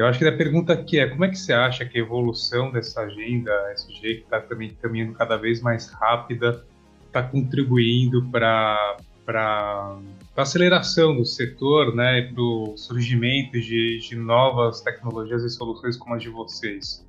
Eu 0.01 0.07
acho 0.07 0.19
que 0.19 0.25
a 0.27 0.35
pergunta 0.35 0.73
aqui 0.73 0.99
é 0.99 1.07
como 1.07 1.27
é 1.27 1.29
que 1.29 1.39
você 1.39 1.53
acha 1.53 1.85
que 1.85 1.99
a 1.99 2.01
evolução 2.01 2.73
dessa 2.73 3.03
agenda 3.03 3.53
SG, 3.75 4.01
que 4.01 4.23
está 4.23 4.41
também 4.41 4.75
caminhando 4.81 5.13
cada 5.13 5.37
vez 5.37 5.61
mais 5.61 5.91
rápida, 5.91 6.65
está 7.07 7.23
contribuindo 7.23 8.25
para 8.31 8.97
para 9.27 9.99
a 10.35 10.41
aceleração 10.41 11.15
do 11.15 11.27
setor, 11.27 11.95
né, 11.95 12.23
para 12.33 12.43
o 12.43 12.75
surgimento 12.79 13.61
de, 13.61 13.99
de 13.99 14.17
novas 14.17 14.81
tecnologias 14.81 15.45
e 15.45 15.51
soluções 15.51 15.99
como 15.99 16.15
as 16.15 16.23
de 16.23 16.31
vocês? 16.31 17.07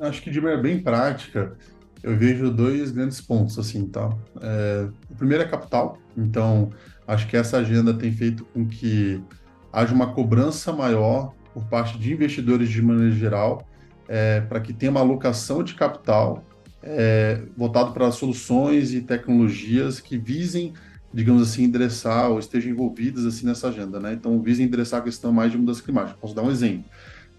Acho 0.00 0.22
que 0.22 0.30
de 0.30 0.40
maneira 0.40 0.62
bem 0.62 0.82
prática, 0.82 1.58
eu 2.02 2.16
vejo 2.16 2.50
dois 2.50 2.90
grandes 2.90 3.20
pontos, 3.20 3.58
assim, 3.58 3.86
tá? 3.86 4.08
É, 4.40 4.88
o 5.10 5.14
primeiro 5.14 5.44
é 5.44 5.46
capital, 5.46 5.98
então 6.16 6.70
acho 7.06 7.28
que 7.28 7.36
essa 7.36 7.58
agenda 7.58 7.92
tem 7.92 8.10
feito 8.10 8.46
com 8.46 8.66
que 8.66 9.22
haja 9.70 9.94
uma 9.94 10.14
cobrança 10.14 10.72
maior 10.72 11.34
por 11.58 11.68
parte 11.68 11.98
de 11.98 12.12
investidores 12.12 12.68
de 12.68 12.80
maneira 12.80 13.12
geral, 13.12 13.66
é, 14.08 14.40
para 14.40 14.60
que 14.60 14.72
tenha 14.72 14.90
uma 14.90 15.00
alocação 15.00 15.62
de 15.62 15.74
capital 15.74 16.44
é, 16.82 17.42
voltado 17.56 17.92
para 17.92 18.10
soluções 18.10 18.94
e 18.94 19.00
tecnologias 19.00 20.00
que 20.00 20.16
visem 20.16 20.72
digamos 21.12 21.42
assim, 21.42 21.64
endereçar 21.64 22.30
ou 22.30 22.38
estejam 22.38 22.70
envolvidas 22.70 23.24
assim 23.24 23.46
nessa 23.46 23.68
agenda, 23.68 23.98
né? 23.98 24.12
Então, 24.12 24.40
visem 24.42 24.66
endereçar 24.66 25.00
a 25.00 25.02
questão 25.02 25.32
mais 25.32 25.50
de 25.50 25.56
mudança 25.56 25.82
climática. 25.82 26.18
Posso 26.20 26.34
dar 26.34 26.42
um 26.42 26.50
exemplo. 26.50 26.84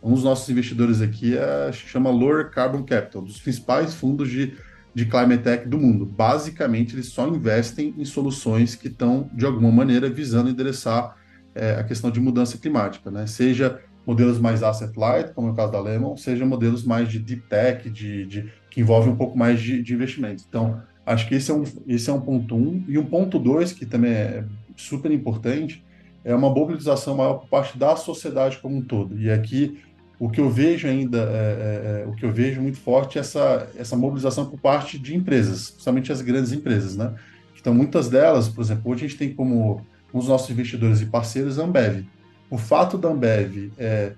Um 0.02 0.14
dos 0.14 0.24
nossos 0.24 0.50
investidores 0.50 1.02
aqui 1.02 1.38
é, 1.38 1.72
chama 1.72 2.10
Lower 2.10 2.50
Carbon 2.50 2.84
Capital, 2.84 3.22
dos 3.22 3.40
principais 3.40 3.94
fundos 3.94 4.30
de, 4.30 4.54
de 4.94 5.06
climate 5.06 5.44
tech 5.44 5.68
do 5.68 5.78
mundo. 5.78 6.06
Basicamente, 6.06 6.96
eles 6.96 7.08
só 7.08 7.28
investem 7.28 7.94
em 7.98 8.06
soluções 8.06 8.76
que 8.76 8.88
estão, 8.88 9.30
de 9.34 9.46
alguma 9.46 9.72
maneira, 9.72 10.10
visando 10.10 10.50
endereçar 10.50 11.16
é, 11.54 11.76
a 11.76 11.84
questão 11.84 12.10
de 12.10 12.20
mudança 12.20 12.58
climática, 12.58 13.12
né? 13.12 13.28
Seja 13.28 13.80
modelos 14.06 14.40
mais 14.40 14.64
asset 14.64 14.98
light, 14.98 15.34
como 15.34 15.50
é 15.50 15.52
o 15.52 15.56
caso 15.56 15.72
da 15.72 15.80
Lemon, 15.80 16.18
seja 16.18 16.46
modelos 16.46 16.84
mais 16.84 17.10
de 17.10 17.20
deep 17.20 17.44
tech, 17.50 17.90
de, 17.90 18.26
de 18.26 18.52
que 18.72 18.82
envolvem 18.82 19.14
um 19.14 19.16
pouco 19.16 19.38
mais 19.38 19.62
de, 19.62 19.82
de 19.82 19.94
investimento. 19.94 20.44
Então, 20.48 20.82
Acho 21.10 21.28
que 21.28 21.34
esse 21.34 21.50
é 21.50 21.54
um, 21.56 21.64
esse 21.88 22.08
é 22.08 22.14
um 22.14 22.22
ponto 22.22 22.56
um. 22.56 22.86
E 22.88 22.96
um 22.96 23.04
ponto 23.04 23.40
dois, 23.40 23.74
que 23.74 23.84
também 23.84 24.12
é 24.12 24.44
super 24.76 25.12
importante, 25.12 25.84
é 26.24 26.36
uma 26.36 26.52
mobilização 26.52 27.18
maior 27.18 27.40
por 27.40 27.50
parte 27.50 27.80
da 27.80 27.96
sociedade 27.96 28.60
como 28.60 28.78
um 28.78 28.82
todo. 28.84 29.20
E 29.20 29.32
aqui 29.32 29.80
o 30.20 30.30
que 30.30 30.40
eu 30.40 30.52
vejo 30.52 30.88
ainda, 30.88 31.18
é, 31.18 31.22
é, 31.22 32.04
é, 32.04 32.08
o 32.08 32.14
que 32.14 32.24
eu 32.24 32.32
vejo 32.32 32.62
muito 32.62 32.78
forte 32.78 33.18
é 33.18 33.22
essa, 33.22 33.68
essa 33.76 33.96
mobilização 33.96 34.46
por 34.46 34.60
parte 34.60 35.00
de 35.00 35.16
empresas, 35.16 35.72
principalmente 35.72 36.12
as 36.12 36.22
grandes 36.22 36.52
empresas, 36.52 36.96
né? 36.96 37.16
Então, 37.60 37.74
muitas 37.74 38.08
delas, 38.08 38.48
por 38.48 38.62
exemplo, 38.62 38.92
hoje 38.92 39.06
a 39.06 39.08
gente 39.08 39.18
tem 39.18 39.34
como 39.34 39.82
um 40.14 40.20
dos 40.20 40.28
nossos 40.28 40.48
investidores 40.52 41.02
e 41.02 41.08
parceiros 41.08 41.58
a 41.58 41.64
Ambev. 41.64 42.06
O 42.50 42.58
fato 42.58 42.98
da 42.98 43.10
Ambev 43.10 43.72
é, 43.78 44.14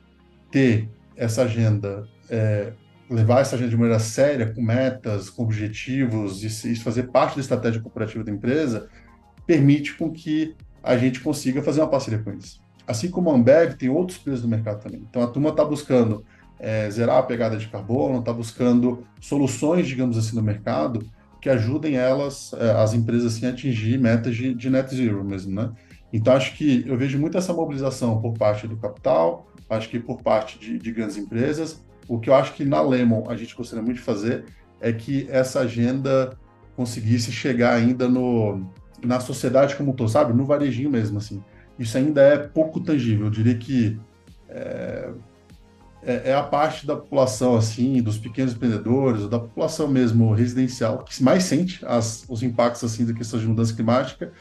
ter 0.50 0.90
essa 1.16 1.44
agenda 1.44 2.08
é, 2.30 2.74
levar 3.12 3.42
essa 3.42 3.56
agenda 3.56 3.70
de 3.70 3.76
maneira 3.76 4.00
séria, 4.00 4.54
com 4.54 4.62
metas, 4.62 5.30
com 5.30 5.44
objetivos, 5.44 6.44
e 6.44 6.48
isso 6.48 6.84
fazer 6.84 7.04
parte 7.12 7.36
da 7.36 7.42
estratégia 7.42 7.82
corporativa 7.82 8.24
da 8.24 8.32
empresa, 8.32 8.88
permite 9.46 9.96
com 9.96 10.10
que 10.10 10.56
a 10.82 10.98
gente 10.98 11.20
consiga 11.20 11.62
fazer 11.62 11.82
uma 11.82 11.90
parceria 11.90 12.20
com 12.20 12.32
eles. 12.32 12.62
Assim 12.88 13.10
como 13.12 13.30
a 13.30 13.36
Ambev, 13.36 13.76
tem 13.76 13.90
outros 13.90 14.18
players 14.18 14.42
do 14.42 14.48
mercado 14.48 14.82
também. 14.82 15.06
Então, 15.08 15.22
a 15.22 15.28
turma 15.28 15.50
está 15.50 15.64
buscando 15.64 16.24
é, 16.58 16.90
zerar 16.90 17.18
a 17.18 17.24
pegada 17.24 17.58
de 17.58 17.68
carbono, 17.68 18.20
está 18.20 18.32
buscando 18.32 19.06
soluções, 19.20 19.88
digamos 19.88 20.18
assim, 20.18 20.36
no 20.36 20.42
mercado 20.42 21.06
que 21.42 21.50
ajudem 21.50 21.96
elas, 21.96 22.54
é, 22.54 22.72
as 22.72 22.94
empresas, 22.94 23.36
assim, 23.36 23.48
a 23.48 23.50
atingir 23.50 23.98
metas 23.98 24.36
de, 24.36 24.54
de 24.54 24.70
net 24.70 24.96
zero 24.96 25.24
mesmo, 25.24 25.54
né? 25.54 25.72
Então, 26.14 26.34
acho 26.34 26.56
que 26.56 26.84
eu 26.86 26.98
vejo 26.98 27.18
muito 27.18 27.38
essa 27.38 27.54
mobilização 27.54 28.22
por 28.22 28.34
parte 28.34 28.68
do 28.68 28.76
capital, 28.76 29.48
acho 29.70 29.90
que 29.90 30.00
por 30.00 30.22
parte 30.22 30.60
de, 30.60 30.78
de 30.78 30.92
grandes 30.92 31.18
empresas, 31.18 31.84
o 32.08 32.20
que 32.20 32.30
eu 32.30 32.36
acho 32.36 32.54
que 32.54 32.66
na 32.66 32.82
Lemon 32.82 33.24
a 33.30 33.36
gente 33.36 33.56
gostaria 33.56 33.84
muito 33.84 33.98
de 33.98 34.04
fazer 34.04 34.46
é 34.82 34.92
que 34.92 35.28
essa 35.30 35.62
agenda 35.62 36.38
conseguisse 36.76 37.32
chegar 37.32 37.74
ainda 37.74 38.10
no, 38.10 38.66
na 39.04 39.20
sociedade 39.20 39.76
como 39.76 39.92
um 39.92 39.96
todo, 39.96 40.10
sabe? 40.10 40.34
No 40.34 40.46
varejinho 40.46 40.90
mesmo, 40.90 41.18
assim. 41.20 41.42
Isso 41.78 41.98
ainda 41.98 42.22
é 42.22 42.38
pouco 42.38 42.80
tangível. 42.80 43.28
Eu 43.28 43.32
diria 43.32 43.56
que 43.56 44.00
é, 44.50 45.10
é, 46.04 46.30
é 46.32 46.34
a 46.34 46.44
parte 46.44 46.86
da 46.86 46.96
população, 46.96 47.56
assim, 47.56 48.02
dos 48.02 48.18
pequenos 48.18 48.54
empreendedores, 48.54 49.28
da 49.30 49.40
população 49.40 49.88
mesmo 49.88 50.34
residencial, 50.34 51.04
que 51.04 51.24
mais 51.24 51.44
sente 51.44 51.84
as, 51.86 52.26
os 52.28 52.44
impactos, 52.44 52.84
assim, 52.84 53.06
da 53.06 53.14
questão 53.14 53.40
de 53.40 53.48
mudança 53.48 53.74
climática, 53.74 54.34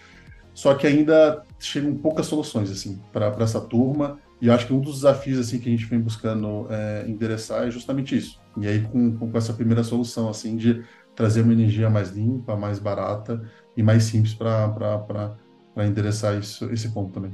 só 0.60 0.74
que 0.74 0.86
ainda 0.86 1.42
chegam 1.58 1.96
poucas 1.96 2.26
soluções, 2.26 2.70
assim, 2.70 3.00
para 3.10 3.34
essa 3.40 3.58
turma. 3.58 4.18
E 4.42 4.50
acho 4.50 4.66
que 4.66 4.74
um 4.74 4.80
dos 4.80 4.96
desafios 4.96 5.38
assim 5.38 5.58
que 5.58 5.70
a 5.70 5.72
gente 5.72 5.86
vem 5.86 5.98
buscando 5.98 6.66
é, 6.68 7.06
endereçar 7.08 7.66
é 7.66 7.70
justamente 7.70 8.14
isso. 8.14 8.38
E 8.58 8.68
aí 8.68 8.82
com, 8.82 9.16
com 9.16 9.38
essa 9.38 9.54
primeira 9.54 9.82
solução 9.82 10.28
assim 10.28 10.58
de 10.58 10.84
trazer 11.16 11.40
uma 11.40 11.54
energia 11.54 11.88
mais 11.88 12.10
limpa, 12.10 12.58
mais 12.58 12.78
barata 12.78 13.42
e 13.74 13.82
mais 13.82 14.02
simples 14.02 14.34
para 14.34 15.34
endereçar 15.78 16.38
isso, 16.38 16.70
esse 16.70 16.90
ponto 16.90 17.10
também. 17.10 17.32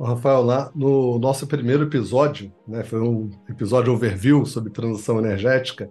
Rafael, 0.00 0.42
lá 0.42 0.72
no 0.74 1.16
nosso 1.20 1.46
primeiro 1.46 1.84
episódio, 1.84 2.52
né, 2.66 2.82
foi 2.82 3.00
um 3.00 3.30
episódio 3.48 3.92
overview 3.92 4.44
sobre 4.44 4.72
transição 4.72 5.20
energética, 5.20 5.88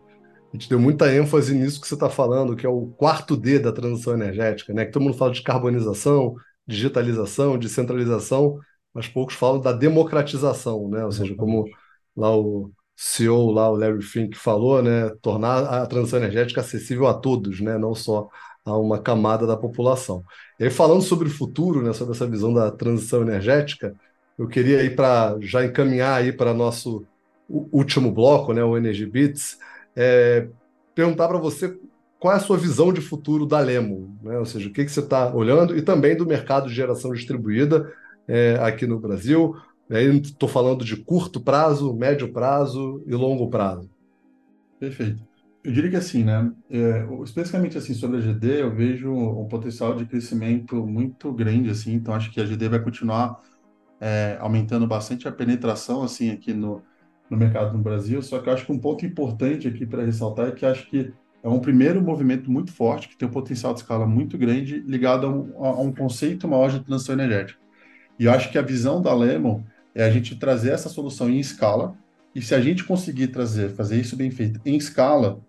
a 0.54 0.58
gente 0.58 0.70
deu 0.70 0.80
muita 0.80 1.14
ênfase 1.14 1.54
nisso 1.54 1.82
que 1.82 1.88
você 1.88 1.94
está 1.94 2.10
falando, 2.10 2.56
que 2.56 2.66
é 2.66 2.70
o 2.70 2.88
quarto 2.88 3.36
D 3.36 3.60
da 3.60 3.72
transição 3.72 4.14
energética, 4.14 4.74
né? 4.74 4.86
Que 4.86 4.92
todo 4.92 5.04
mundo 5.04 5.18
fala 5.18 5.32
de 5.32 5.42
carbonização, 5.42 6.36
digitalização, 6.66 7.58
descentralização, 7.58 8.60
mas 8.94 9.08
poucos 9.08 9.36
falam 9.36 9.60
da 9.60 9.74
democratização, 9.74 10.90
né? 10.90 11.04
Ou 11.06 11.12
seja, 11.12 11.36
como 11.36 11.66
lá 12.16 12.36
o 12.36 12.72
CEO, 12.96 13.52
lá 13.52 13.70
o 13.70 13.76
Larry 13.76 14.02
Fink 14.02 14.38
falou, 14.38 14.82
né? 14.82 15.10
Tornar 15.22 15.60
a 15.66 15.86
transição 15.86 16.20
energética 16.20 16.62
acessível 16.62 17.08
a 17.08 17.14
todos, 17.14 17.60
né? 17.62 17.78
Não 17.78 17.94
só 17.94 18.30
a 18.66 18.78
uma 18.78 19.00
camada 19.00 19.46
da 19.46 19.56
população. 19.58 20.24
E 20.60 20.64
aí, 20.66 20.70
falando 20.70 21.02
sobre 21.02 21.28
o 21.28 21.32
futuro, 21.32 21.82
né? 21.84 21.94
Sobre 21.94 22.16
essa 22.16 22.28
visão 22.28 22.54
da 22.54 22.72
transição 22.72 23.22
energética, 23.22 23.96
eu 24.38 24.48
queria 24.48 24.84
ir 24.84 24.96
para 24.96 25.38
já 25.42 25.66
encaminhar 25.66 26.16
aí 26.16 26.32
para 26.32 26.54
nosso 26.54 27.06
último 27.50 28.12
bloco, 28.12 28.54
né? 28.54 28.64
O 28.64 28.78
Energy 28.78 29.06
Bits 29.06 29.58
é, 29.98 30.48
perguntar 30.94 31.28
para 31.28 31.40
você 31.40 31.76
qual 32.20 32.34
é 32.34 32.38
a 32.38 32.40
sua 32.40 32.58
visão 32.58 32.94
de 32.94 33.02
futuro 33.02 33.46
da 33.48 33.60
Lemo, 33.60 34.16
né? 34.22 34.38
ou 34.38 34.46
seja, 34.46 34.70
o 34.70 34.72
que, 34.72 34.86
que 34.86 34.92
você 34.92 35.00
está 35.00 35.34
olhando 35.34 35.76
e 35.76 35.82
também 35.82 36.16
do 36.16 36.26
mercado 36.26 36.70
de 36.70 36.76
geração 36.76 37.12
distribuída 37.12 37.92
é, 38.28 38.58
aqui 38.62 38.86
no 38.86 39.00
Brasil. 39.00 39.56
Estou 39.90 40.50
falando 40.50 40.84
de 40.84 40.98
curto 40.98 41.40
prazo, 41.40 41.96
médio 41.96 42.32
prazo 42.32 43.02
e 43.08 43.16
longo 43.16 43.50
prazo. 43.50 43.90
Perfeito. 44.80 45.26
Eu 45.64 45.72
diria 45.72 45.90
que 45.90 45.96
assim, 45.96 46.24
né? 46.24 46.52
É, 46.70 47.08
especificamente 47.24 47.78
assim 47.78 47.94
sobre 47.94 48.18
a 48.18 48.22
GD, 48.22 48.62
eu 48.62 48.76
vejo 48.76 49.12
um 49.12 49.48
potencial 49.48 49.96
de 49.96 50.06
crescimento 50.06 50.86
muito 50.86 51.32
grande, 51.32 51.70
assim. 51.70 51.94
Então 51.94 52.14
acho 52.14 52.32
que 52.32 52.40
a 52.40 52.46
GD 52.46 52.70
vai 52.70 52.82
continuar 52.82 53.42
é, 54.00 54.38
aumentando 54.40 54.86
bastante 54.86 55.28
a 55.28 55.32
penetração, 55.32 56.04
assim, 56.04 56.30
aqui 56.32 56.54
no, 56.54 56.82
no 57.30 57.38
mercado 57.38 57.76
no 57.76 57.84
Brasil. 57.84 58.22
Só 58.22 58.40
que 58.40 58.50
eu 58.50 58.54
acho 58.54 58.66
que 58.66 58.72
um 58.72 58.80
ponto 58.80 59.06
importante 59.06 59.68
aqui 59.68 59.86
para 59.86 60.04
ressaltar 60.04 60.48
é 60.48 60.52
que 60.52 60.66
acho 60.66 60.90
que 60.90 61.14
é 61.44 61.50
um 61.50 61.60
primeiro 61.60 62.02
movimento 62.02 62.52
muito 62.52 62.72
forte, 62.74 63.08
que 63.08 63.18
tem 63.18 63.28
um 63.28 63.32
potencial 63.32 63.74
de 63.74 63.80
escala 63.80 64.06
muito 64.06 64.38
grande, 64.38 64.80
ligado 64.80 65.28
a 65.28 65.30
um, 65.30 65.66
a 65.66 65.82
um 65.82 65.94
conceito 65.94 66.48
maior 66.48 66.70
de 66.70 66.80
transição 66.80 67.16
energética. 67.16 67.60
E 68.20 68.26
eu 68.26 68.32
acho 68.32 68.52
que 68.52 68.58
a 68.58 68.62
visão 68.62 69.02
da 69.02 69.14
Lemon 69.14 69.62
é 69.94 70.04
a 70.04 70.10
gente 70.10 70.36
trazer 70.36 70.72
essa 70.72 70.90
solução 70.90 71.30
em 71.30 71.40
escala, 71.40 71.96
e 72.34 72.42
se 72.42 72.54
a 72.54 72.62
gente 72.62 72.84
conseguir 72.84 73.28
trazer, 73.28 73.70
fazer 73.70 74.00
isso 74.00 74.16
bem 74.16 74.30
feito 74.30 74.60
em 74.66 74.76
escala, 74.76 75.40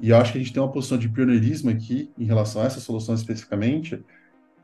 e 0.00 0.10
eu 0.10 0.16
acho 0.16 0.32
que 0.32 0.38
a 0.38 0.40
gente 0.40 0.52
tem 0.52 0.62
uma 0.62 0.70
posição 0.70 0.98
de 0.98 1.08
pioneirismo 1.08 1.70
aqui 1.70 2.10
em 2.18 2.24
relação 2.24 2.62
a 2.62 2.66
essa 2.66 2.80
solução 2.80 3.14
especificamente, 3.14 4.02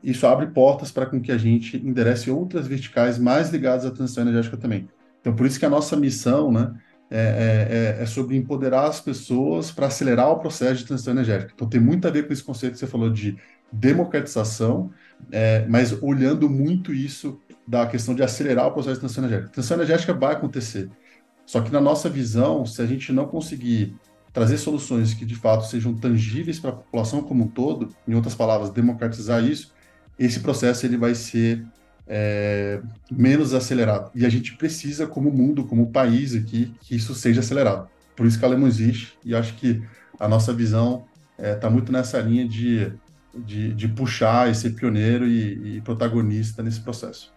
isso 0.03 0.25
abre 0.25 0.47
portas 0.47 0.91
para 0.91 1.05
com 1.05 1.19
que 1.21 1.31
a 1.31 1.37
gente 1.37 1.77
enderece 1.77 2.31
outras 2.31 2.67
verticais 2.67 3.19
mais 3.19 3.49
ligadas 3.49 3.85
à 3.85 3.91
transição 3.91 4.23
energética 4.23 4.57
também. 4.57 4.87
Então, 5.21 5.35
por 5.35 5.45
isso 5.45 5.59
que 5.59 5.65
a 5.65 5.69
nossa 5.69 5.95
missão, 5.95 6.51
né, 6.51 6.73
é, 7.11 7.97
é, 7.97 7.99
é, 7.99 8.03
é 8.03 8.05
sobre 8.05 8.37
empoderar 8.37 8.87
as 8.87 9.01
pessoas 9.01 9.71
para 9.71 9.87
acelerar 9.87 10.29
o 10.29 10.39
processo 10.39 10.75
de 10.75 10.85
transição 10.85 11.13
energética. 11.13 11.51
Então, 11.55 11.67
tem 11.67 11.79
muito 11.79 12.07
a 12.07 12.11
ver 12.11 12.27
com 12.27 12.33
esse 12.33 12.43
conceito 12.43 12.73
que 12.73 12.79
você 12.79 12.87
falou 12.87 13.09
de 13.09 13.37
democratização, 13.71 14.91
é, 15.31 15.65
mas 15.67 15.91
olhando 16.01 16.49
muito 16.49 16.93
isso 16.93 17.39
da 17.67 17.85
questão 17.85 18.15
de 18.15 18.23
acelerar 18.23 18.67
o 18.67 18.71
processo 18.71 18.95
de 18.95 18.99
transição 19.01 19.23
energética. 19.23 19.51
Transição 19.51 19.77
energética 19.77 20.13
vai 20.13 20.33
acontecer. 20.33 20.89
Só 21.45 21.61
que 21.61 21.71
na 21.71 21.81
nossa 21.81 22.09
visão, 22.09 22.65
se 22.65 22.81
a 22.81 22.85
gente 22.85 23.11
não 23.11 23.27
conseguir 23.27 23.95
trazer 24.31 24.57
soluções 24.57 25.13
que 25.13 25.25
de 25.25 25.35
fato 25.35 25.65
sejam 25.65 25.95
tangíveis 25.95 26.59
para 26.59 26.69
a 26.69 26.73
população 26.73 27.21
como 27.21 27.45
um 27.45 27.47
todo, 27.47 27.89
em 28.07 28.13
outras 28.13 28.35
palavras, 28.35 28.69
democratizar 28.69 29.43
isso, 29.43 29.73
esse 30.17 30.39
processo 30.41 30.85
ele 30.85 30.97
vai 30.97 31.15
ser 31.15 31.65
é, 32.09 32.81
menos 33.11 33.53
acelerado. 33.53 34.09
E 34.15 34.25
a 34.25 34.29
gente 34.29 34.55
precisa, 34.55 35.05
como 35.05 35.31
mundo, 35.31 35.63
como 35.63 35.91
país 35.91 36.33
aqui, 36.35 36.73
que 36.81 36.95
isso 36.95 37.13
seja 37.13 37.41
acelerado. 37.41 37.87
Por 38.15 38.25
isso 38.25 38.39
que 38.39 38.43
a 38.43 38.47
Alemão 38.47 38.67
existe, 38.67 39.15
e 39.23 39.35
acho 39.35 39.53
que 39.53 39.81
a 40.19 40.27
nossa 40.27 40.51
visão 40.51 41.05
está 41.37 41.47
é, 41.47 41.55
tá 41.55 41.69
muito 41.69 41.91
nessa 41.91 42.19
linha 42.19 42.47
de, 42.47 42.91
de, 43.33 43.73
de, 43.73 43.87
puxar 43.87 44.49
e 44.49 44.55
ser 44.55 44.71
pioneiro 44.71 45.25
e, 45.25 45.77
e 45.77 45.81
protagonista 45.81 46.63
nesse 46.63 46.81
processo. 46.81 47.31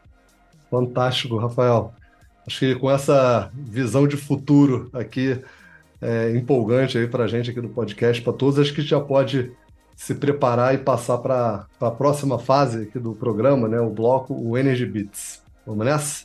Fantástico, 0.70 1.36
Rafael. 1.36 1.94
Acho 2.44 2.58
que 2.58 2.74
com 2.74 2.90
essa 2.90 3.52
visão 3.54 4.08
de 4.08 4.16
futuro 4.16 4.90
aqui, 4.92 5.40
é, 6.00 6.34
empolgante 6.34 6.98
aí 6.98 7.06
para 7.06 7.24
a 7.24 7.28
gente 7.28 7.50
aqui 7.50 7.60
do 7.60 7.68
podcast, 7.68 8.20
para 8.22 8.32
todos, 8.32 8.58
acho 8.58 8.74
que 8.74 8.82
já 8.82 8.98
pode 8.98 9.52
se 9.96 10.14
preparar 10.14 10.74
e 10.74 10.78
passar 10.78 11.18
para 11.18 11.66
a 11.80 11.90
próxima 11.90 12.38
fase 12.38 12.82
aqui 12.82 12.98
do 12.98 13.14
programa, 13.14 13.68
né, 13.68 13.80
o 13.80 13.90
bloco, 13.90 14.34
o 14.34 14.56
Energy 14.56 14.86
Beats. 14.86 15.42
Vamos 15.66 15.84
nessa? 15.84 16.24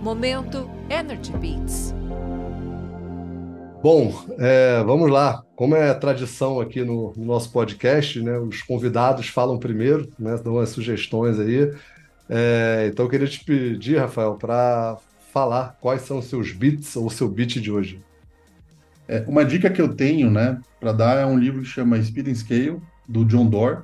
Momento 0.00 0.70
Energy 0.88 1.32
Beats. 1.32 1.94
Bom, 3.82 4.14
é, 4.38 4.82
vamos 4.82 5.10
lá. 5.10 5.42
Como 5.54 5.76
é 5.76 5.92
tradição 5.92 6.60
aqui 6.60 6.82
no, 6.82 7.12
no, 7.16 7.24
nosso 7.24 7.52
podcast, 7.52 8.20
né, 8.22 8.38
os 8.38 8.62
convidados 8.62 9.28
falam 9.28 9.58
primeiro, 9.58 10.10
né, 10.18 10.38
dão 10.42 10.58
as 10.58 10.70
sugestões 10.70 11.38
aí. 11.38 11.70
É, 12.28 12.88
então 12.90 13.04
eu 13.04 13.10
queria 13.10 13.26
te 13.26 13.44
pedir, 13.44 13.98
Rafael, 13.98 14.36
para 14.36 14.96
falar 15.32 15.76
quais 15.80 16.02
são 16.02 16.18
os 16.18 16.26
seus 16.26 16.52
beats 16.52 16.96
ou 16.96 17.06
o 17.06 17.10
seu 17.10 17.28
beat 17.28 17.60
de 17.60 17.70
hoje. 17.70 18.00
É, 19.08 19.24
uma 19.26 19.44
dica 19.44 19.70
que 19.70 19.80
eu 19.80 19.94
tenho, 19.94 20.30
né, 20.30 20.58
para 20.80 20.92
dar 20.92 21.18
é 21.18 21.26
um 21.26 21.38
livro 21.38 21.62
que 21.62 21.68
chama 21.68 22.02
Speed 22.02 22.28
and 22.28 22.34
Scale, 22.34 22.82
do 23.08 23.24
John 23.24 23.46
Doerr. 23.46 23.82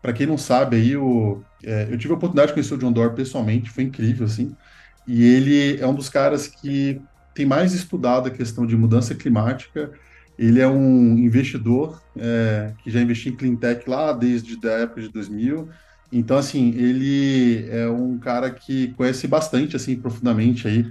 Para 0.00 0.12
quem 0.12 0.26
não 0.26 0.38
sabe, 0.38 0.76
aí, 0.76 0.96
o, 0.96 1.42
é, 1.62 1.88
eu 1.90 1.98
tive 1.98 2.12
a 2.12 2.16
oportunidade 2.16 2.48
de 2.48 2.54
conhecer 2.54 2.74
o 2.74 2.78
John 2.78 2.92
Doerr 2.92 3.12
pessoalmente, 3.14 3.70
foi 3.70 3.84
incrível, 3.84 4.26
assim. 4.26 4.54
E 5.06 5.24
ele 5.24 5.80
é 5.80 5.86
um 5.86 5.94
dos 5.94 6.08
caras 6.08 6.46
que 6.46 7.00
tem 7.34 7.44
mais 7.44 7.72
estudado 7.72 8.28
a 8.28 8.30
questão 8.30 8.66
de 8.66 8.76
mudança 8.76 9.14
climática. 9.14 9.90
Ele 10.38 10.60
é 10.60 10.68
um 10.68 11.18
investidor 11.18 12.00
é, 12.16 12.72
que 12.82 12.90
já 12.90 13.00
investiu 13.00 13.32
em 13.32 13.36
clean 13.36 13.56
tech 13.56 13.88
lá 13.88 14.12
desde 14.12 14.56
a 14.66 14.72
época 14.72 15.02
de 15.02 15.08
2000. 15.08 15.68
Então, 16.12 16.38
assim, 16.38 16.74
ele 16.76 17.68
é 17.70 17.88
um 17.88 18.18
cara 18.18 18.50
que 18.50 18.88
conhece 18.94 19.26
bastante, 19.26 19.76
assim, 19.76 19.96
profundamente 19.96 20.66
aí 20.66 20.86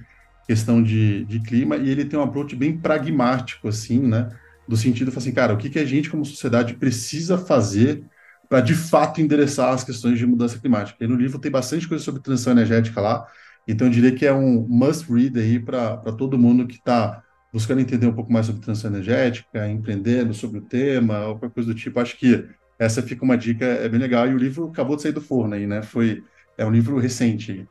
questão 0.49 0.81
de, 0.81 1.23
de 1.25 1.39
clima, 1.41 1.77
e 1.77 1.91
ele 1.91 2.03
tem 2.03 2.17
um 2.17 2.23
approach 2.23 2.55
bem 2.55 2.75
pragmático, 2.75 3.67
assim, 3.67 3.99
né? 3.99 4.29
Do 4.67 4.75
sentido, 4.75 5.13
assim, 5.15 5.31
cara, 5.31 5.53
o 5.53 5.57
que, 5.57 5.69
que 5.69 5.77
a 5.77 5.85
gente, 5.85 6.09
como 6.09 6.25
sociedade, 6.25 6.73
precisa 6.73 7.37
fazer 7.37 8.03
para, 8.49 8.59
de 8.59 8.73
fato, 8.73 9.21
endereçar 9.21 9.71
as 9.71 9.83
questões 9.83 10.17
de 10.17 10.25
mudança 10.25 10.57
climática. 10.57 11.03
E 11.03 11.07
no 11.07 11.15
livro 11.15 11.37
tem 11.37 11.51
bastante 11.51 11.87
coisa 11.87 12.03
sobre 12.03 12.19
transição 12.23 12.51
energética 12.51 12.99
lá, 12.99 13.27
então 13.67 13.85
eu 13.85 13.93
diria 13.93 14.11
que 14.11 14.25
é 14.25 14.33
um 14.33 14.65
must 14.67 15.05
read 15.13 15.39
aí 15.39 15.59
para 15.59 15.97
todo 16.17 16.35
mundo 16.35 16.65
que 16.65 16.77
está 16.77 17.21
buscando 17.53 17.81
entender 17.81 18.07
um 18.07 18.13
pouco 18.13 18.33
mais 18.33 18.47
sobre 18.47 18.59
transição 18.59 18.89
energética, 18.89 19.67
empreendendo 19.67 20.33
sobre 20.33 20.57
o 20.57 20.61
tema, 20.63 21.25
qualquer 21.25 21.51
coisa 21.51 21.71
do 21.71 21.75
tipo. 21.75 21.99
Acho 21.99 22.17
que 22.17 22.43
essa 22.79 23.03
fica 23.03 23.23
uma 23.23 23.37
dica, 23.37 23.65
é 23.65 23.87
bem 23.87 23.99
legal. 23.99 24.27
E 24.27 24.33
o 24.33 24.37
livro 24.39 24.67
acabou 24.69 24.95
de 24.95 25.03
sair 25.03 25.11
do 25.11 25.21
forno 25.21 25.53
aí, 25.53 25.67
né? 25.67 25.83
Foi, 25.83 26.23
é 26.57 26.65
um 26.65 26.71
livro 26.71 26.97
recente. 26.97 27.67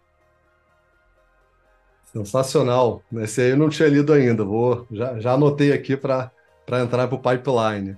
Sensacional. 2.12 3.03
Esse 3.16 3.42
aí 3.42 3.51
eu 3.51 3.57
não 3.57 3.68
tinha 3.68 3.88
lido 3.88 4.12
ainda. 4.12 4.44
Vou, 4.44 4.87
já, 4.90 5.18
já 5.18 5.33
anotei 5.33 5.73
aqui 5.73 5.97
para 5.97 6.31
entrar 6.83 7.07
para 7.09 7.14
o 7.14 7.18
pipeline. 7.18 7.97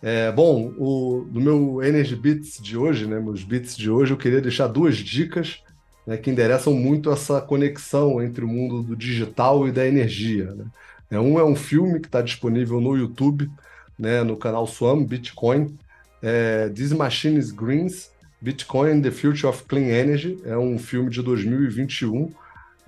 É, 0.00 0.30
bom, 0.30 0.72
o, 0.78 1.26
do 1.28 1.40
meu 1.40 1.82
Energy 1.82 2.14
Bits 2.14 2.62
de 2.62 2.76
hoje, 2.76 3.06
né, 3.06 3.18
meus 3.18 3.42
bits 3.42 3.76
de 3.76 3.90
hoje, 3.90 4.12
eu 4.12 4.16
queria 4.16 4.40
deixar 4.40 4.68
duas 4.68 4.96
dicas 4.96 5.60
né, 6.06 6.16
que 6.16 6.30
endereçam 6.30 6.72
muito 6.72 7.10
essa 7.10 7.40
conexão 7.40 8.22
entre 8.22 8.44
o 8.44 8.48
mundo 8.48 8.82
do 8.82 8.96
digital 8.96 9.66
e 9.66 9.72
da 9.72 9.86
energia. 9.86 10.54
Né? 10.54 10.64
É, 11.10 11.18
um 11.18 11.38
é 11.38 11.44
um 11.44 11.56
filme 11.56 11.98
que 11.98 12.06
está 12.06 12.22
disponível 12.22 12.80
no 12.80 12.96
YouTube, 12.96 13.50
né, 13.98 14.22
no 14.22 14.36
canal 14.36 14.66
Swam 14.66 15.04
Bitcoin. 15.04 15.76
É, 16.22 16.68
This 16.68 16.92
Machine 16.92 17.38
is 17.38 17.50
Greens, 17.50 18.10
Bitcoin, 18.40 19.02
The 19.02 19.10
Future 19.10 19.46
of 19.46 19.64
Clean 19.64 19.88
Energy. 19.88 20.38
É 20.44 20.56
um 20.56 20.78
filme 20.78 21.10
de 21.10 21.22
2021 21.22 22.30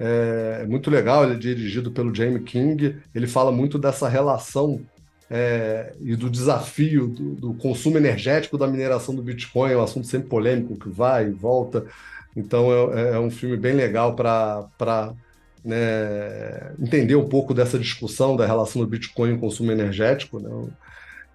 é, 0.03 0.61
é 0.63 0.67
muito 0.67 0.91
legal, 0.91 1.25
ele 1.25 1.35
é 1.35 1.37
dirigido 1.37 1.91
pelo 1.91 2.15
James 2.15 2.43
King. 2.45 2.97
Ele 3.15 3.27
fala 3.27 3.53
muito 3.53 3.79
dessa 3.79 4.09
relação 4.09 4.81
é, 5.29 5.93
e 6.01 6.17
do 6.17 6.31
desafio 6.31 7.07
do, 7.07 7.35
do, 7.35 7.55
consumo 7.55 7.99
energético 7.99 8.57
da 8.57 8.67
mineração 8.67 9.15
do 9.15 9.23
Bitcoin. 9.23 9.73
É 9.73 9.77
um 9.77 9.83
assunto 9.83 10.07
sempre 10.07 10.31
polêmico, 10.31 10.79
que 10.79 10.89
vai 10.89 11.27
e 11.27 11.31
volta. 11.31 11.85
Então 12.35 12.73
é, 12.97 13.17
é 13.17 13.19
um 13.21 13.31
filme 13.31 13.59
bem 13.59 13.75
legal 13.75 14.17
para 14.17 15.13
né, 15.63 16.73
entender 16.81 17.17
um 17.17 17.29
pouco 17.29 17.53
dessa 17.53 17.79
discussão 17.79 18.37
da 18.37 18.47
relação 18.47 18.81
do 18.81 18.89
Bitcoin 18.89 19.35
e 19.35 19.39
consumo 19.39 19.71
energético. 19.71 20.41
Né? 20.41 20.69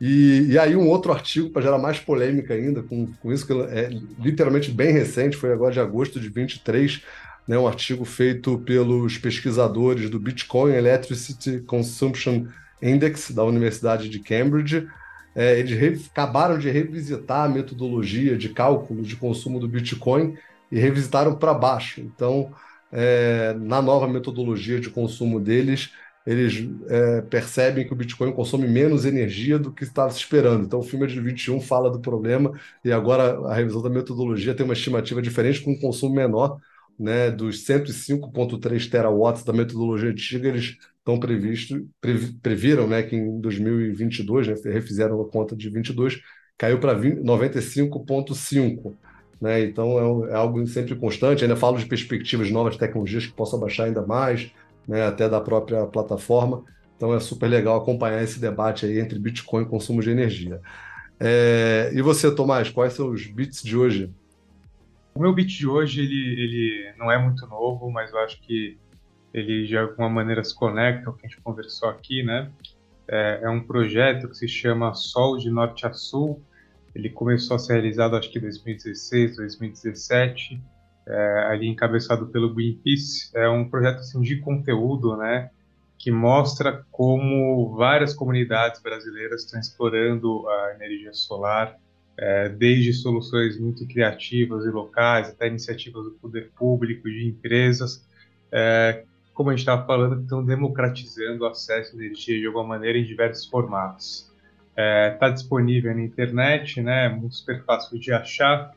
E, 0.01 0.47
e, 0.49 0.57
aí 0.57 0.75
um 0.75 0.89
outro 0.89 1.11
artigo 1.13 1.51
para 1.51 1.61
gerar 1.61 1.77
mais 1.77 1.99
polêmica 1.99 2.55
ainda, 2.55 2.81
com, 2.81 3.07
com 3.21 3.31
isso 3.31 3.45
que 3.45 3.53
é 3.53 3.89
literalmente 4.19 4.71
bem 4.71 4.91
recente, 4.91 5.37
foi 5.37 5.53
agora 5.53 5.71
de 5.71 5.79
agosto 5.79 6.19
de 6.19 6.29
23, 6.29 7.01
né, 7.47 7.57
um 7.57 7.67
artigo 7.67 8.05
feito 8.05 8.57
pelos 8.59 9.17
pesquisadores 9.17 10.09
do 10.09 10.19
Bitcoin 10.19 10.73
Electricity 10.73 11.59
Consumption 11.61 12.47
Index 12.81 13.31
da 13.31 13.43
Universidade 13.43 14.09
de 14.09 14.19
Cambridge. 14.19 14.87
É, 15.35 15.59
eles 15.59 16.09
acabaram 16.09 16.57
de 16.57 16.69
revisitar 16.69 17.45
a 17.45 17.49
metodologia 17.49 18.37
de 18.37 18.49
cálculo 18.49 19.01
de 19.01 19.15
consumo 19.15 19.59
do 19.59 19.67
Bitcoin 19.67 20.37
e 20.71 20.79
revisitaram 20.79 21.35
para 21.35 21.53
baixo. 21.53 22.01
Então, 22.01 22.53
é, 22.91 23.53
na 23.59 23.81
nova 23.81 24.07
metodologia 24.07 24.79
de 24.79 24.89
consumo 24.89 25.39
deles, 25.39 25.91
eles 26.25 26.67
é, 26.87 27.21
percebem 27.21 27.85
que 27.85 27.93
o 27.93 27.95
Bitcoin 27.95 28.31
consome 28.31 28.67
menos 28.67 29.05
energia 29.05 29.59
do 29.59 29.71
que 29.71 29.83
estava 29.83 30.09
se 30.09 30.17
esperando. 30.17 30.65
Então, 30.65 30.79
o 30.79 30.83
filme 30.83 31.05
de 31.05 31.19
21 31.19 31.61
fala 31.61 31.89
do 31.91 31.99
problema 31.99 32.51
e 32.83 32.91
agora 32.91 33.37
a 33.47 33.53
revisão 33.53 33.81
da 33.81 33.89
metodologia 33.89 34.55
tem 34.55 34.65
uma 34.65 34.73
estimativa 34.73 35.21
diferente 35.21 35.61
com 35.61 35.71
um 35.71 35.79
consumo 35.79 36.15
menor, 36.15 36.59
né, 36.97 37.29
dos 37.29 37.65
105,3 37.65 38.89
terawatts 38.89 39.43
da 39.43 39.53
metodologia 39.53 40.09
antiga, 40.09 40.47
eles 40.47 40.77
estão 40.97 41.19
previstos, 41.19 41.81
previram 42.41 42.87
né, 42.87 43.03
que 43.03 43.15
em 43.15 43.39
2022, 43.39 44.47
né, 44.47 44.55
refizeram 44.65 45.21
a 45.21 45.29
conta 45.29 45.55
de 45.55 45.69
22, 45.69 46.21
caiu 46.57 46.79
para 46.79 46.95
95,5. 46.95 48.93
Né? 49.39 49.63
Então 49.63 50.25
é, 50.25 50.31
é, 50.31 50.35
algo 50.35 50.65
sempre 50.67 50.95
constante. 50.95 51.43
Ainda 51.43 51.55
falo 51.55 51.77
de 51.77 51.85
perspectivas 51.85 52.47
de 52.47 52.53
novas 52.53 52.77
tecnologias 52.77 53.25
que 53.25 53.33
possam 53.33 53.59
baixar 53.59 53.85
ainda 53.85 54.05
mais, 54.05 54.51
né? 54.87 55.05
até 55.05 55.29
da 55.29 55.41
própria 55.41 55.85
plataforma. 55.85 56.63
Então 56.95 57.13
é 57.13 57.19
super 57.19 57.47
legal 57.47 57.77
acompanhar 57.77 58.23
esse 58.23 58.39
debate 58.39 58.85
aí 58.85 58.99
entre 58.99 59.19
Bitcoin 59.19 59.63
e 59.63 59.67
consumo 59.67 60.01
de 60.01 60.09
energia. 60.09 60.61
É... 61.19 61.91
E 61.93 62.01
você, 62.01 62.33
Tomás, 62.33 62.69
quais 62.69 62.93
são 62.93 63.09
os 63.09 63.27
bits 63.27 63.61
de 63.61 63.75
hoje? 63.75 64.09
O 65.15 65.21
meu 65.21 65.33
bit 65.33 65.57
de 65.57 65.65
hoje 65.65 66.01
ele, 66.01 66.41
ele 66.41 66.93
não 66.97 67.09
é 67.09 67.17
muito 67.17 67.47
novo, 67.47 67.89
mas 67.89 68.11
eu 68.11 68.19
acho 68.19 68.37
que 68.41 68.77
ele 69.33 69.65
de 69.65 69.77
alguma 69.77 70.09
maneira 70.09 70.43
se 70.43 70.53
conecta 70.53 71.09
ao 71.09 71.15
que 71.15 71.25
a 71.25 71.29
gente 71.29 71.41
conversou 71.41 71.87
aqui, 71.87 72.21
né? 72.21 72.51
É, 73.07 73.39
é 73.43 73.49
um 73.49 73.61
projeto 73.61 74.27
que 74.27 74.35
se 74.35 74.47
chama 74.47 74.93
Sol 74.93 75.37
de 75.37 75.49
Norte 75.49 75.87
a 75.87 75.93
Sul, 75.93 76.43
ele 76.93 77.09
começou 77.09 77.55
a 77.55 77.59
ser 77.59 77.73
realizado, 77.73 78.17
acho 78.17 78.29
que 78.29 78.39
em 78.39 78.41
2016, 78.41 79.37
2017, 79.37 80.61
é, 81.07 81.45
ali 81.49 81.67
encabeçado 81.67 82.27
pelo 82.27 82.53
Greenpeace. 82.53 83.31
É 83.33 83.47
um 83.47 83.69
projeto 83.69 83.99
assim, 83.99 84.21
de 84.21 84.37
conteúdo, 84.41 85.15
né, 85.15 85.49
que 85.97 86.11
mostra 86.11 86.85
como 86.91 87.73
várias 87.77 88.13
comunidades 88.13 88.81
brasileiras 88.81 89.45
estão 89.45 89.61
explorando 89.61 90.45
a 90.49 90.75
energia 90.75 91.13
solar, 91.13 91.77
é, 92.17 92.49
desde 92.49 92.93
soluções 92.93 93.59
muito 93.59 93.85
criativas 93.87 94.65
e 94.65 94.69
locais 94.69 95.29
até 95.29 95.47
iniciativas 95.47 96.05
do 96.05 96.11
poder 96.11 96.51
público, 96.55 97.09
de 97.09 97.27
empresas, 97.27 98.05
é, 98.51 99.03
como 99.33 99.49
a 99.49 99.53
gente 99.53 99.59
estava 99.59 99.85
falando, 99.85 100.17
que 100.17 100.23
estão 100.23 100.43
democratizando 100.43 101.43
o 101.43 101.47
acesso 101.47 101.93
à 101.93 101.99
energia 101.99 102.39
de 102.39 102.47
alguma 102.47 102.63
maneira 102.63 102.97
em 102.97 103.03
diversos 103.03 103.45
formatos. 103.45 104.31
Está 104.71 105.27
é, 105.27 105.31
disponível 105.31 105.93
na 105.93 106.01
internet, 106.01 106.81
né? 106.81 107.09
Muito 107.09 107.35
super 107.35 107.63
fácil 107.63 107.99
de 107.99 108.11
achar. 108.11 108.73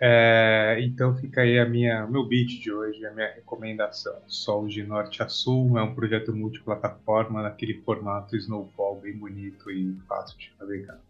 É, 0.00 0.78
então 0.80 1.16
fica 1.16 1.40
aí 1.40 1.58
a 1.58 1.66
minha 1.66 2.06
meu 2.06 2.24
beat 2.24 2.60
de 2.60 2.72
hoje, 2.72 3.04
a 3.04 3.12
minha 3.12 3.28
recomendação. 3.34 4.14
Sol 4.26 4.66
de 4.68 4.84
norte 4.84 5.22
a 5.22 5.28
sul 5.28 5.76
é 5.78 5.82
um 5.82 5.94
projeto 5.94 6.34
multiplataforma 6.34 7.42
naquele 7.42 7.74
formato 7.82 8.36
Snowfall 8.36 9.00
bem 9.00 9.16
bonito 9.16 9.70
e 9.70 9.96
fácil 10.06 10.38
de 10.38 10.52
navegar. 10.58 11.00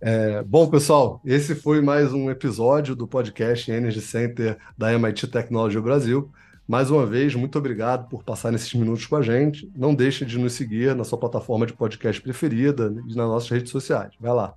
É, 0.00 0.44
bom, 0.44 0.70
pessoal, 0.70 1.20
esse 1.24 1.56
foi 1.56 1.80
mais 1.80 2.12
um 2.12 2.30
episódio 2.30 2.94
do 2.94 3.08
podcast 3.08 3.68
Energy 3.68 4.00
Center 4.00 4.56
da 4.76 4.92
MIT 4.92 5.26
Technology 5.26 5.80
Brasil. 5.80 6.30
Mais 6.68 6.88
uma 6.88 7.04
vez, 7.04 7.34
muito 7.34 7.58
obrigado 7.58 8.08
por 8.08 8.22
passar 8.22 8.52
nesses 8.52 8.72
minutos 8.74 9.06
com 9.06 9.16
a 9.16 9.22
gente. 9.22 9.68
Não 9.76 9.92
deixe 9.92 10.24
de 10.24 10.38
nos 10.38 10.52
seguir 10.52 10.94
na 10.94 11.02
sua 11.02 11.18
plataforma 11.18 11.66
de 11.66 11.72
podcast 11.72 12.22
preferida 12.22 12.94
e 13.08 13.16
nas 13.16 13.26
nossas 13.26 13.48
redes 13.48 13.72
sociais. 13.72 14.12
Vai 14.20 14.32
lá. 14.32 14.54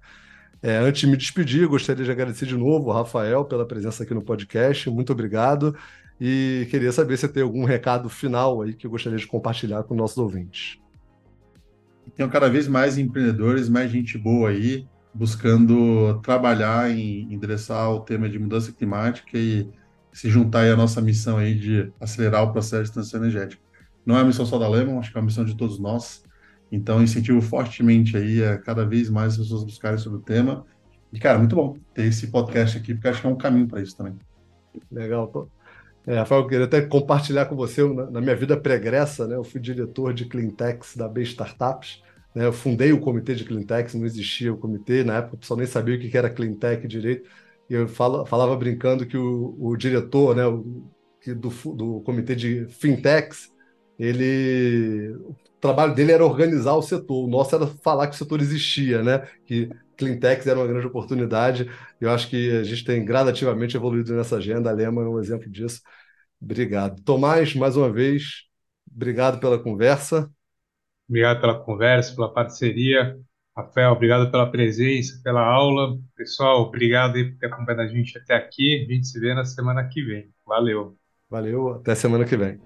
É, 0.62 0.78
antes 0.78 1.02
de 1.02 1.08
me 1.08 1.18
despedir, 1.18 1.68
gostaria 1.68 2.06
de 2.06 2.12
agradecer 2.12 2.46
de 2.46 2.56
novo 2.56 2.92
ao 2.92 2.98
Rafael 2.98 3.44
pela 3.44 3.66
presença 3.66 4.04
aqui 4.04 4.14
no 4.14 4.22
podcast. 4.22 4.92
Muito 4.92 5.12
obrigado. 5.12 5.76
E 6.20 6.68
queria 6.70 6.92
saber 6.92 7.18
se 7.18 7.28
tem 7.28 7.42
algum 7.42 7.64
recado 7.64 8.10
final 8.10 8.62
aí 8.62 8.76
que 8.76 8.86
eu 8.86 8.92
gostaria 8.92 9.18
de 9.18 9.26
compartilhar 9.26 9.82
com 9.84 9.96
nossos 9.96 10.20
ouvintes. 10.20 10.80
Tem 12.16 12.30
cada 12.30 12.48
vez 12.48 12.68
mais 12.68 13.00
empreendedores, 13.00 13.70
mais 13.70 13.90
gente 13.90 14.20
boa 14.20 14.50
aí, 14.50 14.86
buscando 15.14 16.20
trabalhar 16.22 16.90
em 16.90 17.34
endereçar 17.34 17.92
o 17.92 18.00
tema 18.00 18.30
de 18.30 18.40
mudança 18.40 18.72
climática 18.72 19.38
e 19.38 19.70
se 20.12 20.30
juntar 20.30 20.62
aí 20.62 20.72
à 20.72 20.76
nossa 20.76 21.02
missão 21.02 21.38
aí 21.38 21.56
de 21.56 21.92
acelerar 22.00 22.44
o 22.44 22.52
processo 22.52 22.86
de 22.86 22.92
transição 22.92 23.20
energética. 23.20 23.62
Não 24.06 24.18
é 24.18 24.22
a 24.22 24.24
missão 24.24 24.46
só 24.46 24.58
da 24.58 24.68
Lemon, 24.68 25.00
acho 25.00 25.12
que 25.12 25.18
é 25.18 25.22
uma 25.22 25.26
missão 25.26 25.46
de 25.46 25.56
todos 25.56 25.80
nós. 25.80 26.24
Então, 26.72 27.04
incentivo 27.04 27.42
fortemente 27.42 28.16
aí 28.16 28.44
a 28.44 28.58
cada 28.58 28.86
vez 28.86 29.10
mais 29.10 29.34
as 29.34 29.40
pessoas 29.40 29.64
buscarem 29.64 29.98
sobre 29.98 30.20
o 30.20 30.22
tema. 30.22 30.66
E, 31.12 31.20
cara, 31.20 31.38
muito 31.38 31.56
bom 31.56 31.76
ter 31.94 32.06
esse 32.06 32.28
podcast 32.28 32.78
aqui, 32.78 32.94
porque 32.94 33.10
acho 33.10 33.22
que 33.22 33.28
é 33.28 33.30
um 33.30 33.36
caminho 33.36 33.68
para 33.68 33.82
isso 33.82 33.96
também. 33.96 34.18
Legal. 34.90 35.50
É, 36.08 36.18
Rafael, 36.18 36.42
eu 36.42 36.48
queria 36.48 36.66
até 36.66 36.82
compartilhar 36.82 37.46
com 37.46 37.56
você, 37.56 37.84
na, 37.84 38.22
minha 38.22 38.36
vida 38.36 38.58
pregressa, 38.58 39.28
né, 39.28 39.36
eu 39.36 39.44
fui 39.44 39.60
diretor 39.60 40.14
de 40.14 40.26
Cleantechs 40.26 40.96
da 40.96 41.08
B 41.08 41.22
Startups. 41.24 42.02
Né, 42.34 42.46
eu 42.46 42.54
fundei 42.54 42.94
o 42.94 43.00
comitê 43.02 43.36
de 43.36 43.44
Cleantechs, 43.46 43.94
não 43.94 44.06
existia 44.06 44.54
o 44.54 44.58
comitê, 44.58 45.04
na 45.04 45.18
época 45.18 45.36
o 45.36 45.40
pessoal 45.40 45.58
nem 45.58 45.68
sabia 45.68 45.96
o 45.96 46.00
que 46.00 46.18
era 46.18 46.30
Cleantech 46.30 46.88
direito 46.88 47.30
e 47.70 47.74
eu 47.74 47.88
falo, 47.88 48.26
falava 48.26 48.56
brincando 48.56 49.06
que 49.06 49.18
o, 49.18 49.56
o 49.60 49.78
diretor 49.78 50.36
né, 50.36 50.46
o, 50.46 50.84
do, 51.36 51.50
do 51.76 52.02
comitê 52.02 52.36
de 52.36 52.66
fintechs, 52.68 53.50
ele, 53.98 55.14
o 55.16 55.36
trabalho 55.60 55.94
dele 55.94 56.12
era 56.12 56.26
organizar 56.26 56.74
o 56.74 56.82
setor, 56.82 57.26
o 57.26 57.30
nosso 57.30 57.56
era 57.56 57.68
falar 57.68 58.08
que 58.08 58.16
o 58.16 58.18
setor 58.18 58.42
existia, 58.42 59.04
né? 59.04 59.20
que 59.46 59.70
cleantechs 59.96 60.48
era 60.48 60.60
uma 60.60 60.68
grande 60.68 60.88
oportunidade. 60.88 61.70
Eu 62.00 62.10
acho 62.12 62.30
que 62.30 62.52
a 62.58 62.64
gente 62.64 62.84
tem 62.84 63.06
gradativamente 63.06 63.78
evoluído 63.78 64.14
nessa 64.16 64.38
agenda, 64.38 64.70
a 64.70 64.74
Lema 64.74 65.04
é 65.04 65.08
um 65.08 65.20
exemplo 65.20 65.50
disso. 65.50 65.82
Obrigado. 66.42 67.02
Tomás, 67.04 67.54
mais 67.56 67.78
uma 67.78 67.92
vez, 67.92 68.44
obrigado 68.94 69.40
pela 69.40 69.60
conversa. 69.62 70.30
Obrigado 71.12 71.42
pela 71.42 71.60
conversa, 71.60 72.16
pela 72.16 72.34
parceria. 72.34 73.20
Rafael, 73.54 73.92
obrigado 73.92 74.32
pela 74.32 74.50
presença, 74.50 75.20
pela 75.22 75.42
aula. 75.42 76.00
Pessoal, 76.16 76.62
obrigado 76.62 77.16
por 77.16 77.38
ter 77.38 77.48
acompanhado 77.48 77.82
a 77.82 77.88
gente 77.88 78.18
até 78.18 78.34
aqui. 78.34 78.86
A 78.88 78.94
gente 78.94 79.06
se 79.08 79.20
vê 79.20 79.34
na 79.34 79.44
semana 79.44 79.84
que 79.90 80.02
vem. 80.02 80.30
Valeu. 80.48 80.96
Valeu, 81.30 81.74
até 81.74 81.96
semana 81.96 82.24
que 82.24 82.38
vem. 82.38 82.62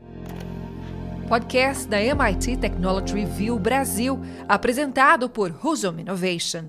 Podcast 1.27 1.87
da 1.87 1.99
MIT 1.99 2.57
Technology 2.57 3.15
Review 3.15 3.57
Brasil, 3.57 4.21
apresentado 4.47 5.27
por 5.27 5.51
Husum 5.65 5.97
Innovation. 5.97 6.65